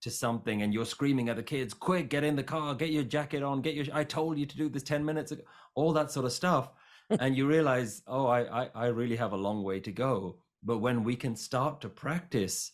[0.02, 3.04] to something and you're screaming at the kids quick get in the car get your
[3.04, 5.42] jacket on get your i told you to do this 10 minutes ago
[5.78, 6.72] all that sort of stuff.
[7.22, 10.40] And you realize oh I, I i really have a long way to go.
[10.62, 12.74] But when we can start to practice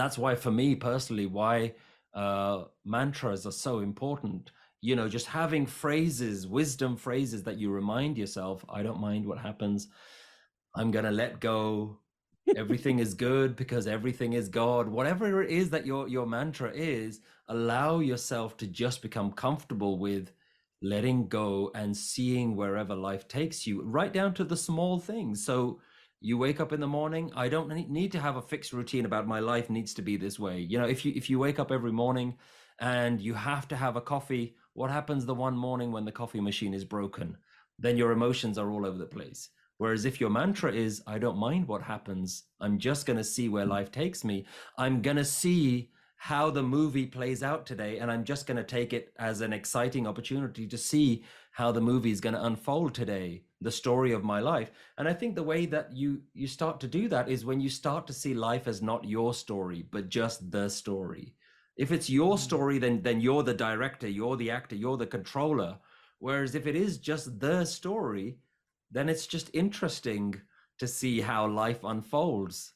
[0.00, 1.74] that's why for me personally why
[2.12, 4.50] uh mantras are so important.
[4.82, 9.38] You know just having phrases wisdom phrases that you remind yourself i don't mind what
[9.38, 9.88] happens.
[10.76, 11.98] I'm going to let go
[12.56, 17.20] everything is good because everything is god whatever it is that your your mantra is
[17.48, 20.32] allow yourself to just become comfortable with
[20.82, 25.80] letting go and seeing wherever life takes you right down to the small things so
[26.20, 29.26] you wake up in the morning i don't need to have a fixed routine about
[29.26, 31.72] my life needs to be this way you know if you if you wake up
[31.72, 32.36] every morning
[32.80, 36.40] and you have to have a coffee what happens the one morning when the coffee
[36.40, 37.36] machine is broken?
[37.80, 39.48] Then your emotions are all over the place.
[39.78, 43.48] Whereas if your mantra is, I don't mind what happens, I'm just going to see
[43.48, 48.10] where life takes me, I'm going to see how the movie plays out today, and
[48.10, 52.10] I'm just going to take it as an exciting opportunity to see how the movie
[52.10, 54.72] is going to unfold today, the story of my life.
[54.98, 57.68] And I think the way that you you start to do that is when you
[57.68, 61.34] start to see life as not your story, but just the story.
[61.76, 62.40] If it's your mm.
[62.40, 65.78] story, then then you're the director, you're the actor, you're the controller.
[66.18, 68.38] Whereas if it is just the story,
[68.90, 70.34] then it's just interesting
[70.78, 72.72] to see how life unfolds.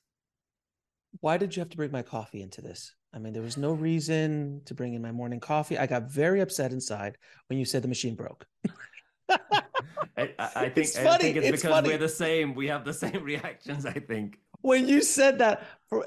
[1.20, 2.94] Why did you have to bring my coffee into this?
[3.14, 5.78] I mean, there was no reason to bring in my morning coffee.
[5.78, 8.46] I got very upset inside when you said the machine broke.
[9.28, 11.88] I, I, think, it's I think it's, it's because funny.
[11.88, 12.54] we're the same.
[12.54, 15.66] We have the same reactions, I think when you said that,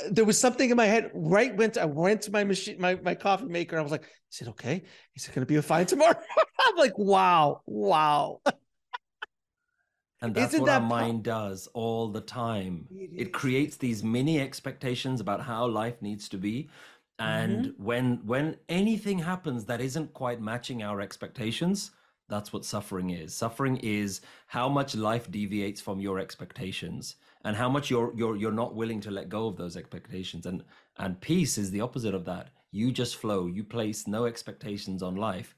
[0.09, 1.11] there was something in my head.
[1.13, 3.77] Right went I went to my machine, my, my coffee maker.
[3.77, 4.83] I was like, "Is it okay?
[5.15, 6.19] Is it going to be a fine tomorrow?"
[6.59, 8.41] I'm like, "Wow, wow."
[10.21, 12.87] And that's Isn't what that our mind does all the time.
[12.91, 16.69] It, it, creates these mini expectations about how life needs to be.
[17.19, 17.83] And mm-hmm.
[17.83, 21.91] when when anything happens that isn't quite matching our expectations,
[22.29, 23.33] that's what suffering is.
[23.35, 28.51] Suffering is how much life deviates from your expectations and how much you're you're you're
[28.51, 30.63] not willing to let go of those expectations and
[30.97, 35.15] and peace is the opposite of that you just flow you place no expectations on
[35.15, 35.55] life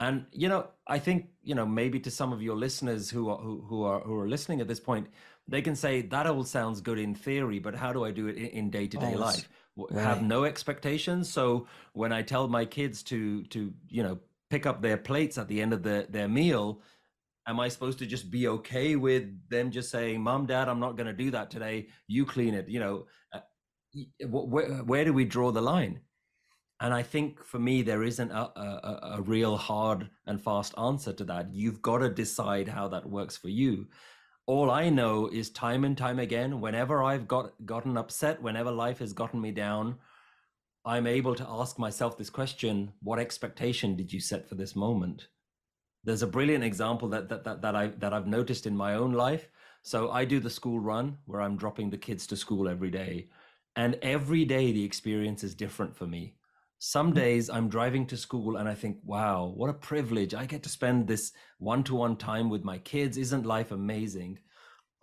[0.00, 3.38] and you know i think you know maybe to some of your listeners who are
[3.38, 5.06] who, who are who are listening at this point
[5.46, 8.36] they can say that all sounds good in theory but how do i do it
[8.36, 10.02] in day-to-day oh, life right.
[10.02, 14.18] have no expectations so when i tell my kids to to you know
[14.50, 16.80] pick up their plates at the end of the, their meal
[17.48, 20.96] am I supposed to just be okay with them just saying, "Mom, Dad, I'm not
[20.96, 21.88] going to do that today.
[22.06, 23.40] You clean it." You know, uh,
[24.28, 26.00] where, where do we draw the line?
[26.80, 31.12] And I think for me, there isn't a, a, a real hard and fast answer
[31.12, 31.52] to that.
[31.52, 33.88] You've got to decide how that works for you.
[34.46, 39.00] All I know is time and time again, whenever I've got gotten upset, whenever life
[39.00, 39.96] has gotten me down,
[40.84, 45.28] I'm able to ask myself this question: What expectation did you set for this moment?
[46.04, 49.12] there's a brilliant example that that that, that I that I've noticed in my own
[49.12, 49.50] life.
[49.82, 53.28] So I do the school run where I'm dropping the kids to school every day.
[53.76, 56.34] And every day the experience is different for me.
[56.78, 60.34] Some days I'm driving to school and I think, wow, what a privilege.
[60.34, 63.16] I get to spend this one to one time with my kids.
[63.16, 64.38] Isn't life amazing?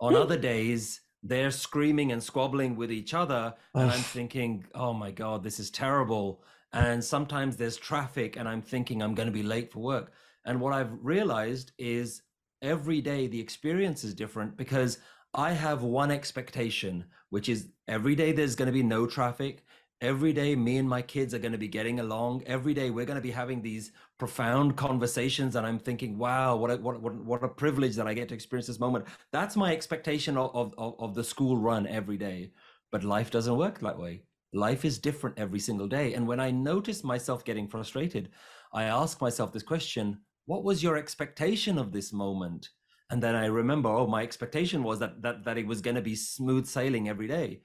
[0.00, 0.20] On hmm.
[0.20, 3.54] other days, they're screaming and squabbling with each other.
[3.74, 6.42] And I'm thinking, oh my God, this is terrible.
[6.72, 10.12] And sometimes there's traffic and I'm thinking I'm going to be late for work.
[10.44, 12.22] And what I've realized is
[12.62, 14.98] every day the experience is different because
[15.34, 19.65] I have one expectation, which is every day there's going to be no traffic.
[20.02, 22.42] Every day, me and my kids are going to be getting along.
[22.46, 26.70] Every day, we're going to be having these profound conversations, and I'm thinking, "Wow, what
[26.70, 29.72] a, what what, what a privilege that I get to experience this moment." That's my
[29.72, 32.52] expectation of, of of the school run every day.
[32.92, 34.24] But life doesn't work that way.
[34.52, 38.28] Life is different every single day, and when I notice myself getting frustrated,
[38.74, 42.70] I ask myself this question: what was your expectation of this moment
[43.10, 46.02] and then i remember oh my expectation was that that, that it was going to
[46.02, 47.60] be smooth sailing every day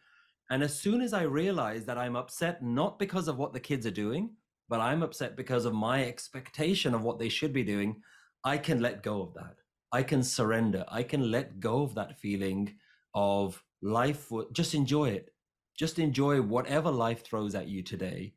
[0.51, 3.87] and as soon as i realize that i'm upset not because of what the kids
[3.87, 4.29] are doing
[4.69, 7.99] but i'm upset because of my expectation of what they should be doing
[8.43, 9.55] i can let go of that
[9.91, 10.85] I can surrender.
[10.87, 12.73] I can let go of that feeling
[13.13, 14.31] of life.
[14.53, 15.29] Just enjoy it.
[15.77, 18.33] Just enjoy whatever life throws at you today.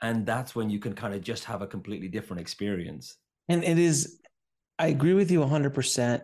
[0.00, 3.16] And that's when you can kind of just have a completely different experience.
[3.48, 4.20] And it is,
[4.78, 6.22] I agree with you 100%.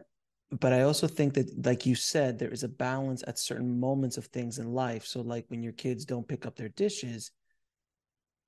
[0.51, 4.17] But I also think that, like you said, there is a balance at certain moments
[4.17, 5.05] of things in life.
[5.05, 7.31] So, like when your kids don't pick up their dishes,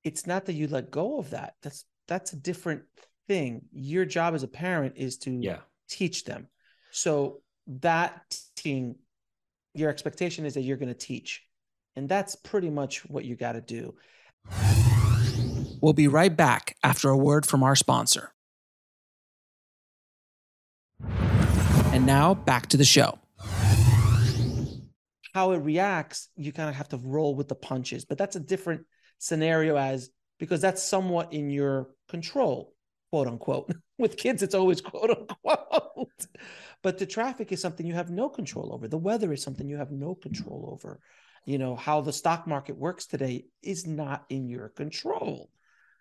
[0.02, 1.56] it's not that you let go of that.
[1.62, 2.82] That's that's a different
[3.28, 3.62] thing.
[3.72, 5.58] Your job as a parent is to yeah.
[5.88, 6.48] teach them.
[6.90, 8.96] So that teaching,
[9.74, 11.44] your expectation is that you're going to teach.
[11.96, 13.94] And that's pretty much what you got to do.
[15.80, 18.32] We'll be right back after a word from our sponsor.
[22.00, 23.18] And now back to the show.
[25.34, 28.40] How it reacts, you kind of have to roll with the punches, but that's a
[28.40, 28.86] different
[29.18, 30.08] scenario as
[30.38, 32.72] because that's somewhat in your control,
[33.10, 33.74] quote unquote.
[33.98, 36.26] With kids, it's always quote unquote.
[36.82, 38.88] but the traffic is something you have no control over.
[38.88, 41.00] The weather is something you have no control over.
[41.44, 45.50] You know, how the stock market works today is not in your control.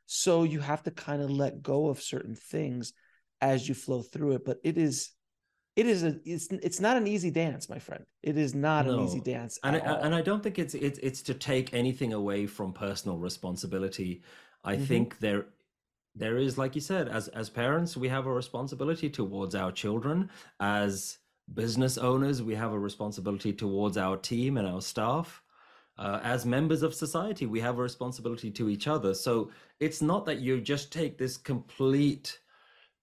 [0.05, 2.93] So you have to kind of let go of certain things
[3.41, 4.45] as you flow through it.
[4.45, 5.11] But it is
[5.79, 8.05] it is a it's it's not an easy dance my friend.
[8.21, 8.93] It is not no.
[8.93, 12.11] an easy dance and I, and I don't think it's it's it's to take anything
[12.11, 14.21] away from personal responsibility.
[14.65, 14.83] I mm-hmm.
[14.83, 15.45] think there
[16.15, 20.29] there is like you said as as parents we have a responsibility towards our children.
[20.59, 21.19] As
[21.53, 25.41] business owners we have a responsibility towards our team and our staff.
[25.97, 29.13] Uh, as members of society we have a responsibility to each other.
[29.13, 29.49] So
[29.79, 32.39] it's not that you just take this complete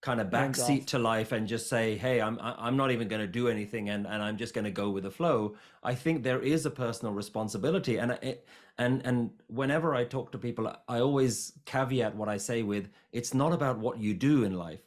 [0.03, 3.27] kind of backseat to life and just say hey i'm i'm not even going to
[3.27, 5.57] do anything and and i'm just going to go with the flow.
[5.83, 8.47] I think there is a personal responsibility and it
[8.79, 13.35] and and whenever i talk to people i always caveat what i say with it's
[13.35, 14.83] not about what you do in life.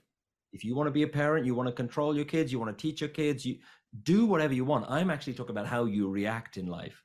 [0.54, 2.78] If you want to be a parent you want to control your kids you want
[2.78, 3.58] to teach your kids you
[4.04, 4.86] do whatever you want.
[4.90, 7.04] I'm actually talking about how you react in life.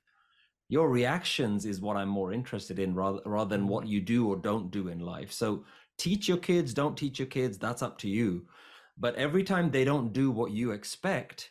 [0.69, 3.89] Your reactions is what i'm more interested in rather rather than what mm.
[3.89, 5.33] you do or don't do in life.
[5.33, 5.65] So
[5.99, 8.47] teach your kids, don't teach your kids, that's up to you.
[8.99, 11.51] But every time they don't do what you expect,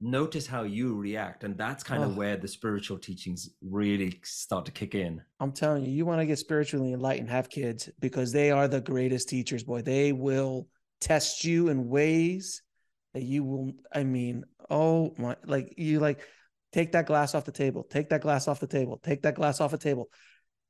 [0.00, 1.44] notice how you react.
[1.44, 2.06] And that's kind oh.
[2.06, 5.20] of where the spiritual teachings really start to kick in.
[5.40, 8.80] I'm telling you, you want to get spiritually enlightened, have kids because they are the
[8.80, 9.82] greatest teachers, boy.
[9.82, 10.68] They will
[11.00, 12.62] test you in ways
[13.14, 16.20] that you will, I mean, oh my, like you like,
[16.72, 19.60] take that glass off the table, take that glass off the table, take that glass
[19.60, 20.10] off the table.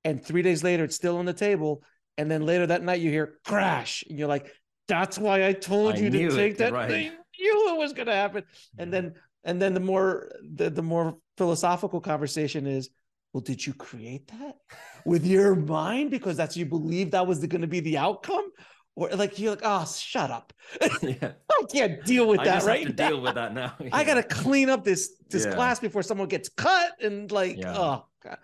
[0.04, 1.82] And three days later, it's still on the table
[2.18, 4.52] and then later that night you hear crash and you're like
[4.88, 6.88] that's why i told I you to take it, that right.
[6.88, 8.44] thing knew it was going to happen
[8.78, 9.14] and then
[9.44, 12.90] and then the more the, the more philosophical conversation is
[13.32, 14.56] well did you create that
[15.04, 18.50] with your mind because that's you believe that was going to be the outcome
[18.96, 20.52] or like you're like oh shut up
[21.02, 21.32] yeah.
[21.50, 23.08] i can't deal with that right now.
[23.08, 23.90] deal with that now yeah.
[23.92, 25.54] i gotta clean up this this yeah.
[25.54, 28.38] class before someone gets cut and like oh god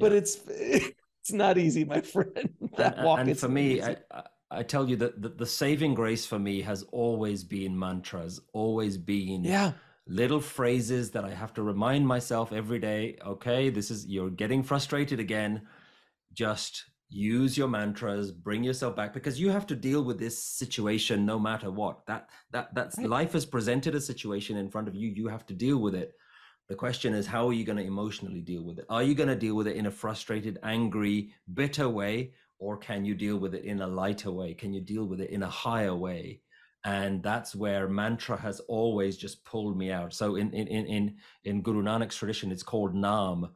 [0.00, 0.38] but it's
[1.26, 2.50] it's not easy, my friend.
[2.76, 3.96] that and, walk and for me, I,
[4.50, 8.96] I, tell you that the, the, saving grace for me has always been mantras, always
[8.96, 9.72] been yeah
[10.08, 13.18] little phrases that I have to remind myself every day.
[13.26, 15.62] Okay, this is you're getting frustrated again.
[16.32, 21.24] Just use your mantras bring yourself back because you have to deal with this situation
[21.24, 23.08] no matter what that that that's right.
[23.08, 26.14] life has presented a situation in front of you you have to deal with it
[26.68, 28.86] the question is, how are you going to emotionally deal with it?
[28.88, 32.32] Are you going to deal with it in a frustrated, angry, bitter way?
[32.58, 34.54] Or can you deal with it in a lighter way?
[34.54, 36.40] Can you deal with it in a higher way?
[36.84, 40.12] And that's where mantra has always just pulled me out.
[40.14, 43.50] So in in in in Guru Nanak's tradition, it's called Naam,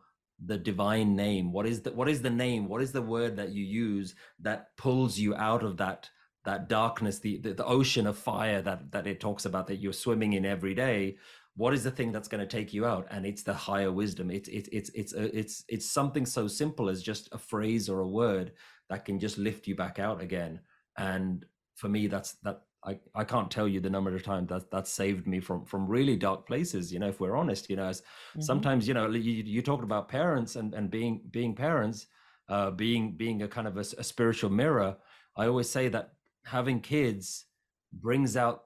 [0.45, 1.53] the divine name.
[1.53, 2.69] What is the what is the name?
[2.69, 6.11] What is the word that you use that pulls you out of that
[6.45, 9.93] that darkness, the, the, the ocean of fire that that it talks about that you're
[9.93, 11.17] swimming in every day?
[11.61, 13.07] What is the thing that's going to take you out?
[13.11, 14.31] And it's the higher wisdom.
[14.31, 18.01] It's it's it's it's a, it's it's something so simple as just a phrase or
[18.01, 18.53] a word
[18.89, 20.61] that can just lift you back out again.
[20.97, 21.45] And
[21.77, 24.87] for me that's that I, I can't tell you the number of times that that
[24.87, 28.01] saved me from from really dark places you know if we're honest you know as
[28.01, 28.41] mm-hmm.
[28.41, 32.07] sometimes you know you, you talked about parents and and being being parents
[32.49, 34.97] uh being being a kind of a, a spiritual mirror.
[35.37, 36.13] I always say that
[36.45, 37.47] having kids
[37.93, 38.65] brings out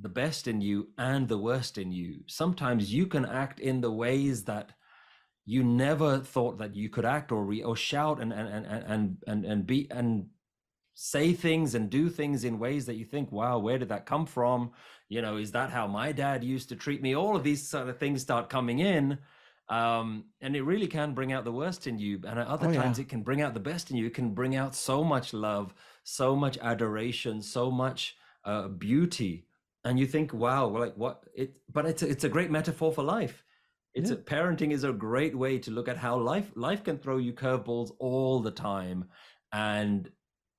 [0.00, 2.20] the best in you and the worst in you.
[2.26, 4.72] Sometimes you can act in the ways that
[5.44, 9.16] you never thought that you could act or re- or shout and and and and
[9.26, 10.26] and and be and
[10.94, 14.26] say things and do things in ways that you think, wow, where did that come
[14.26, 14.70] from?
[15.08, 17.16] You know, is that how my dad used to treat me?
[17.16, 19.18] All of these sort of things start coming in.
[19.70, 22.20] Um, and it really can bring out the worst in you.
[22.26, 23.04] And at other oh, times, yeah.
[23.04, 24.06] it can bring out the best in you.
[24.06, 25.72] It can bring out so much love,
[26.02, 29.46] so much adoration, so much uh, beauty
[29.84, 31.24] and you think wow like what?
[31.34, 33.44] It but it's a, it's a great metaphor for life.
[33.94, 34.16] It's Yeah.
[34.16, 37.32] a, parenting is a great way to look at how life life can throw you
[37.32, 39.08] curveballs all the time.
[39.52, 40.10] And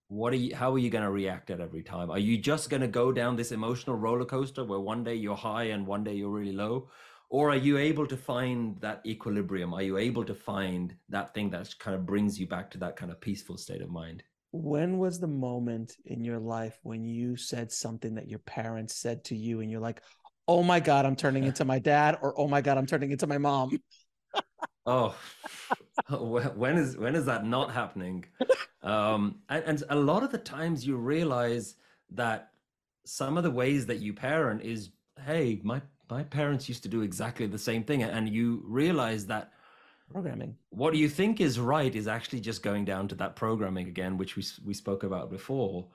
[0.08, 2.12] what are you how are you going to react at every time?
[2.12, 5.36] Are you just going to go down this emotional roller coaster where one day you're
[5.36, 6.90] high and one day you're really low?
[7.30, 9.74] Or are you able to find that equilibrium?
[9.74, 12.98] Are you able to find that thing that kind of brings you back to that
[12.98, 17.38] kind of peaceful state of mind When was the moment in your life when you
[17.38, 20.02] said something that your parents said to you and you're like,
[20.48, 23.28] oh my God, I'm turning into my dad, or oh my God, I'm turning into
[23.28, 23.80] my mom?
[24.86, 25.16] Oh,
[26.10, 28.26] when is when is that not happening?
[28.84, 31.76] Um, and, and a lot of the times you realize
[32.12, 32.50] that
[33.06, 34.90] some of the ways that you parent is,
[35.26, 39.52] hey, my my parents used to do exactly the same thing, and you realize that
[40.12, 40.56] Programming.
[40.70, 44.36] what you think is right is actually just going down to that programming again, which
[44.36, 45.88] we we spoke about before,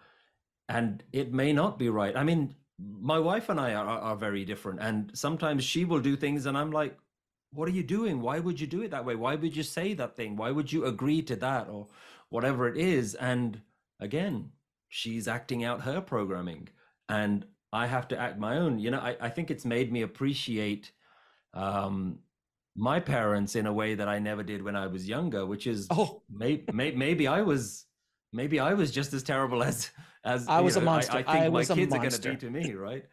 [0.69, 2.17] and it may not be right.
[2.17, 6.17] I mean, my wife and I are, are very different, and sometimes she will do
[6.17, 6.97] things, and I'm like,
[7.53, 8.21] "What are you doing?
[8.21, 9.15] Why would you do it that way?
[9.15, 10.37] Why would you say that thing?
[10.37, 11.89] Why would you agree to that or
[12.29, 13.61] whatever it is?" And
[14.01, 14.53] again,
[14.89, 16.69] she's acting out her programming,
[17.09, 18.79] and I have to act my own.
[18.79, 20.93] You know, I, I think it's made me appreciate
[21.55, 22.21] um,
[22.77, 25.87] my parents in a way that I never did when I was younger, which is
[25.91, 27.87] Oh, maybe, maybe I was
[28.33, 29.91] maybe I was just as terrible as
[30.25, 31.13] as I was a monster.
[31.13, 33.05] I, think I my a kids are going to be to me, right?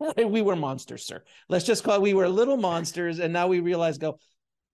[0.16, 1.22] we were monsters, sir.
[1.48, 4.18] Let's just call it, we were little monsters, and now we realize, go,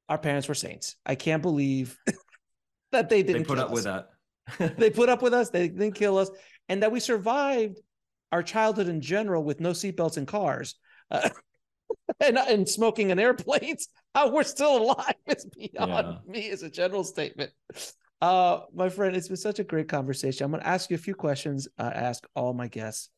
[0.08, 0.96] our parents were saints.
[1.04, 1.98] I can't believe
[2.92, 3.74] that they They didn't put kill up us.
[3.74, 4.76] with that.
[4.78, 5.50] they put up with us.
[5.50, 6.30] They didn't kill us,
[6.68, 7.80] and that we survived
[8.30, 10.76] our childhood in general with no seatbelts in cars,
[11.10, 11.30] uh,
[12.20, 13.88] and and smoking in airplanes.
[14.14, 17.50] How we're still alive is beyond me as a general statement.
[18.22, 20.44] Uh, my friend, it's been such a great conversation.
[20.44, 21.68] I'm going to ask you a few questions.
[21.78, 23.10] Uh, I ask all my guests.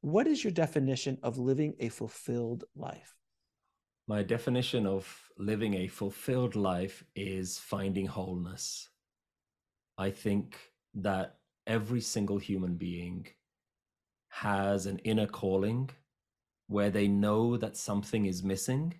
[0.00, 3.14] What is your definition of living a fulfilled life?
[4.08, 5.06] My definition of
[5.36, 8.88] living a fulfilled life is finding wholeness.
[9.98, 10.56] I think
[10.94, 11.36] that
[11.66, 13.26] every single human being
[14.30, 15.90] has an inner calling
[16.70, 18.94] where they know that something is missing.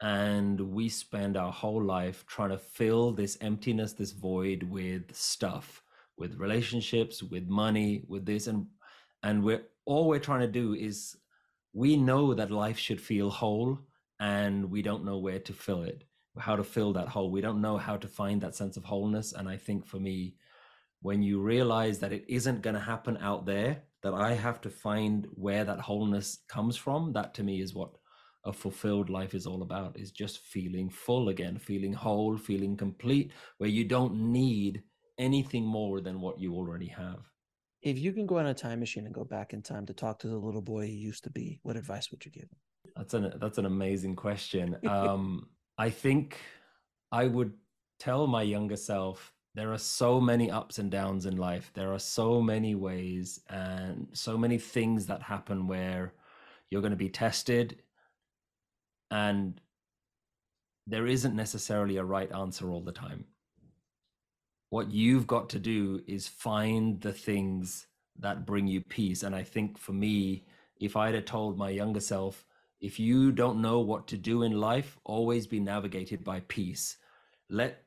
[0.00, 5.82] And we spend our whole life trying to fill this emptiness, this void with stuff,
[6.16, 8.46] with relationships, with money, with this.
[8.46, 8.66] And
[9.22, 11.16] and we're all we're trying to do is
[11.74, 13.78] we know that life should feel whole
[14.18, 16.04] and we don't know where to fill it
[16.38, 19.32] how to fill that hole we don't know how to find that sense of wholeness
[19.32, 20.34] and i think for me
[21.02, 24.70] when you realize that it isn't going to happen out there that i have to
[24.70, 27.90] find where that wholeness comes from that to me is what
[28.44, 33.32] a fulfilled life is all about is just feeling full again feeling whole feeling complete
[33.58, 34.82] where you don't need
[35.18, 37.30] anything more than what you already have
[37.82, 40.18] If you can go on a time machine and go back in time to talk
[40.20, 42.58] to the little boy you used to be, what advice would you give him?
[42.96, 44.76] That's an that's an amazing question.
[44.86, 45.48] Um,
[45.78, 46.38] I think
[47.10, 47.52] I would
[47.98, 51.70] tell my younger self there are so many ups and downs in life.
[51.74, 56.14] There are so many ways and so many things that happen where
[56.70, 57.82] you're going to be tested,
[59.10, 59.60] and
[60.86, 63.26] there isn't necessarily a right answer all the time.
[64.70, 67.86] What you've got to do is find the things
[68.18, 69.22] that bring you peace.
[69.22, 70.46] And I think for me,
[70.80, 72.46] if I'd have told my younger self,
[72.80, 76.96] if you don't know what to do in life, always be navigated by peace.
[77.50, 77.81] Let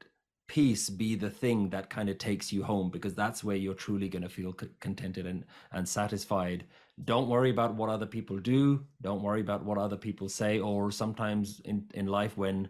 [0.47, 4.09] peace be the thing that kind of takes you home because that's where you're truly
[4.09, 6.65] going to feel c- contented and, and satisfied.
[7.03, 8.85] Don't worry about what other people do.
[9.01, 10.59] Don't worry about what other people say.
[10.59, 12.69] Or sometimes in, in life, when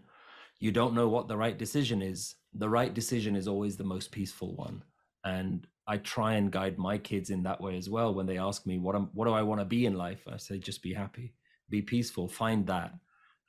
[0.59, 4.11] you don't know what the right decision is, the right decision is always the most
[4.11, 4.83] peaceful one.
[5.23, 8.13] And I try and guide my kids in that way as well.
[8.13, 10.23] When they ask me, what, am, what do I want to be in life?
[10.31, 11.33] I say, just be happy
[11.69, 12.93] be peaceful find that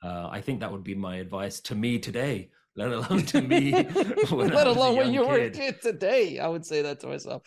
[0.03, 3.71] uh, i think that would be my advice to me today let alone to me
[4.31, 5.81] Let alone when you were a kid.
[5.81, 6.39] today.
[6.39, 7.41] I would say that to myself.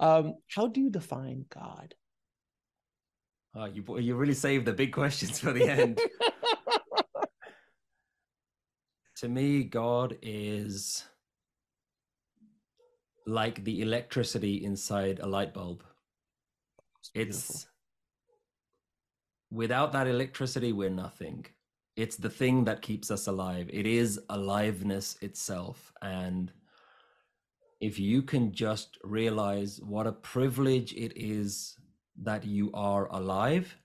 [0.00, 1.94] Um, how do you define God?
[3.56, 6.00] Uh, you you really saved the big questions for the end
[9.16, 11.04] to me god is
[13.26, 15.84] like the electricity inside a light bulb
[17.14, 17.66] it's
[19.50, 21.44] without that electricity we're nothing
[21.96, 23.68] it's the thing that keeps us alive.
[23.72, 25.92] It is aliveness itself.
[26.02, 26.52] And
[27.80, 31.76] if you can just realize what a privilege it is
[32.22, 33.76] that you are alive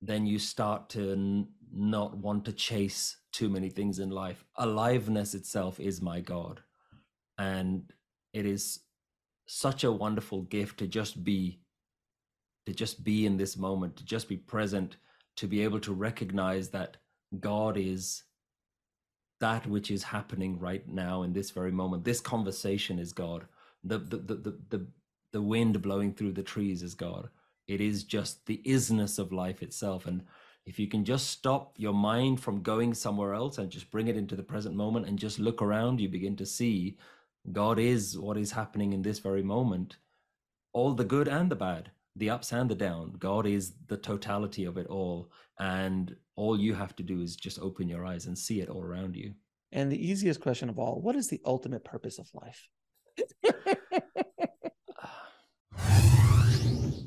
[0.00, 4.44] then you start to n- not want to chase too many things in life.
[4.56, 6.60] Aliveness itself is my god.
[7.36, 7.92] And
[8.32, 8.80] it is
[9.46, 11.60] such a wonderful gift to just be
[12.66, 14.98] to just be in this moment, to just be present,
[15.38, 16.96] to be able to recognize that
[17.38, 18.24] God is
[19.40, 22.04] that which is happening right now in this very moment.
[22.04, 23.46] This conversation is God.
[23.84, 24.86] The the the the the,
[25.32, 27.28] the wind blowing through the trees is God.
[27.68, 30.06] It is just the isness of life itself.
[30.06, 30.24] And
[30.66, 34.16] if you can just stop your mind from going somewhere else and just bring it
[34.16, 36.98] into the present moment and just look around, you begin to see
[37.52, 39.98] God is what is happening in this very moment,
[40.72, 43.12] all the good and the bad, the ups and the down.
[43.18, 45.30] God is the totality of it all.
[45.58, 48.82] And all you have to do is just open your eyes and see it all
[48.82, 49.34] around you.
[49.72, 52.68] And the easiest question of all what is the ultimate purpose of life?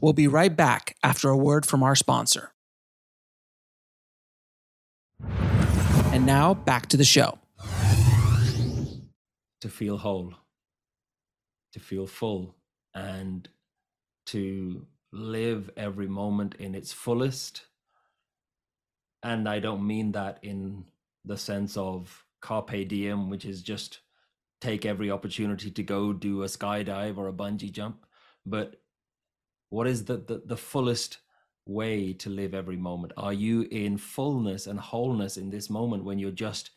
[0.01, 2.53] we'll be right back after a word from our sponsor.
[6.13, 7.39] And now back to the show.
[9.61, 10.33] To feel whole,
[11.73, 12.55] to feel full,
[12.95, 13.47] and
[14.27, 17.65] to live every moment in its fullest.
[19.23, 20.85] And I don't mean that in
[21.25, 23.99] the sense of carpe diem, which is just
[24.61, 28.05] take every opportunity to go do a skydive or a bungee jump,
[28.45, 28.75] but
[29.69, 31.17] what is the, the, the fullest
[31.65, 33.13] way to live every moment?
[33.17, 36.71] Are you in fullness and wholeness in this moment when you're just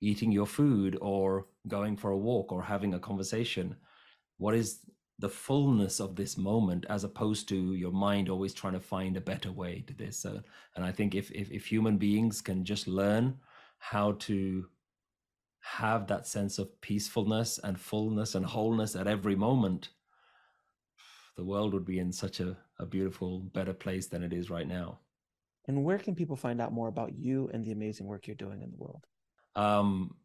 [0.00, 3.76] eating your food or going for a walk or having a conversation?
[4.38, 4.80] What is
[5.22, 9.20] the fullness of this moment as opposed to your mind always trying to find a
[9.20, 10.26] better way to this?
[10.26, 10.40] Uh,
[10.74, 13.38] and I think if, if, if human beings can just learn
[13.78, 14.66] how to
[15.60, 19.90] have that sense of peacefulness and fullness and wholeness at every moment,
[21.36, 24.66] the world would be in such a, a beautiful, better place than it is right
[24.66, 24.98] now.
[25.68, 28.62] And where can people find out more about you and the amazing work you're doing
[28.62, 29.06] in the world?
[29.54, 30.16] Um,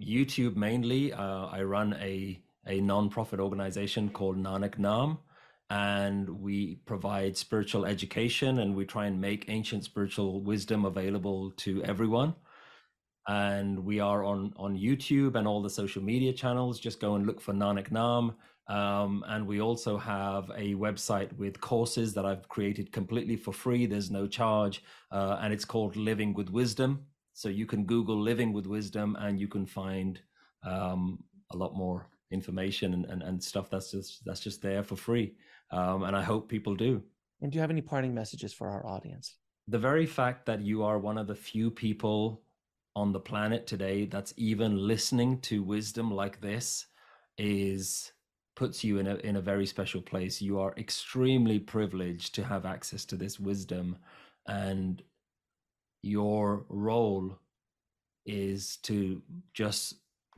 [0.00, 1.12] YouTube mainly.
[1.12, 5.18] Uh, I run a a non-profit organization called Nanak Naam,
[5.70, 11.82] and we provide spiritual education and we try and make ancient spiritual wisdom available to
[11.82, 12.34] everyone.
[13.28, 16.78] And we are on on YouTube and all the social media channels.
[16.78, 18.34] Just go and look for Nanak Naam.
[18.68, 23.86] Um, and we also have a website with courses that I've created completely for free.
[23.86, 24.82] There's no charge,
[25.12, 27.06] uh, and it's called Living with Wisdom.
[27.32, 30.20] So you can Google Living with Wisdom, and you can find
[30.64, 31.22] um,
[31.52, 35.34] a lot more information and, and, and stuff that's just that's just there for free.
[35.70, 37.02] Um, and I hope people do.
[37.40, 39.34] And do you have any parting messages for our audience?
[39.68, 42.42] The very fact that you are one of the few people
[42.94, 46.86] on the planet today that's even listening to wisdom like this
[47.36, 48.12] is
[48.54, 50.40] puts you in a in a very special place.
[50.40, 53.98] You are extremely privileged to have access to this wisdom,
[54.46, 55.02] and
[56.02, 57.38] your role
[58.24, 59.22] is to
[59.52, 59.94] just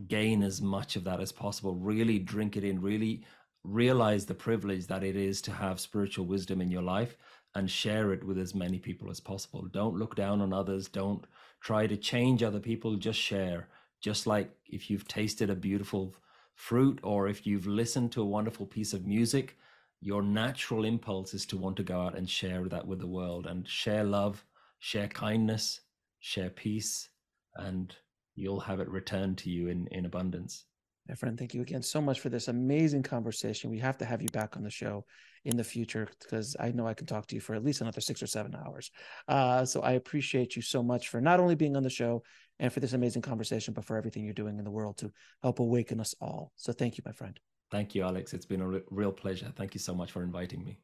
[0.07, 1.75] gain as much of that as possible.
[1.75, 2.81] Really drink it in.
[2.81, 3.25] Really
[3.65, 7.17] realize the privilege that it is to have spiritual wisdom in your life
[7.55, 9.63] and share it with as many people as possible.
[9.73, 10.89] Don't look down on others.
[10.89, 11.25] Don't
[11.61, 12.97] try to change other people.
[12.97, 13.69] Just share.
[14.01, 16.15] Just like if you've tasted a beautiful
[16.55, 19.57] fruit or if you've listened to a wonderful piece of music,
[20.01, 23.47] your natural impulse is to want to go out and share that with the world
[23.47, 24.45] and share love,
[24.79, 25.81] share kindness,
[26.21, 27.09] share peace,
[27.57, 27.97] and
[28.39, 30.65] you'll have it returned to you in, in abundance.
[31.09, 33.71] My friend, thank you again so much for this amazing conversation.
[33.71, 35.07] We have to have you back on the show
[35.47, 38.03] in the future because I know I can talk to you for at least another
[38.03, 38.91] six or seven hours.
[39.27, 42.23] Uh, so I appreciate you so much for not only being on the show
[42.59, 45.11] and for this amazing conversation, but for everything you're doing in the world to
[45.43, 46.53] help awaken us all.
[46.57, 47.41] So thank you, my friend.
[47.71, 48.35] Thank you, Alex.
[48.35, 49.51] It's been a real pleasure.
[49.57, 50.79] Thank you so much for inviting me.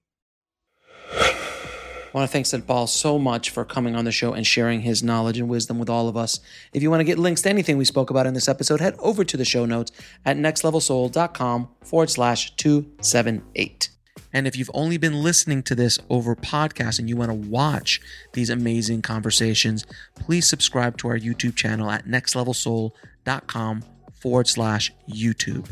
[2.15, 5.03] I want to thank Satpal so much for coming on the show and sharing his
[5.03, 6.39] knowledge and wisdom with all of us.
[6.73, 8.95] If you want to get links to anything we spoke about in this episode, head
[9.01, 9.91] over to the show notes
[10.25, 13.89] at nextlevelsoul.com forward slash 278.
[14.33, 18.01] And if you've only been listening to this over podcast and you want to watch
[18.33, 19.85] these amazing conversations,
[20.15, 23.83] please subscribe to our YouTube channel at nextlevelsoul.com
[24.13, 25.69] forward slash YouTube.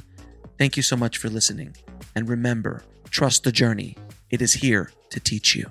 [0.59, 1.77] Thank you so much for listening.
[2.16, 3.97] And remember, trust the journey.
[4.31, 5.70] It is here to teach you.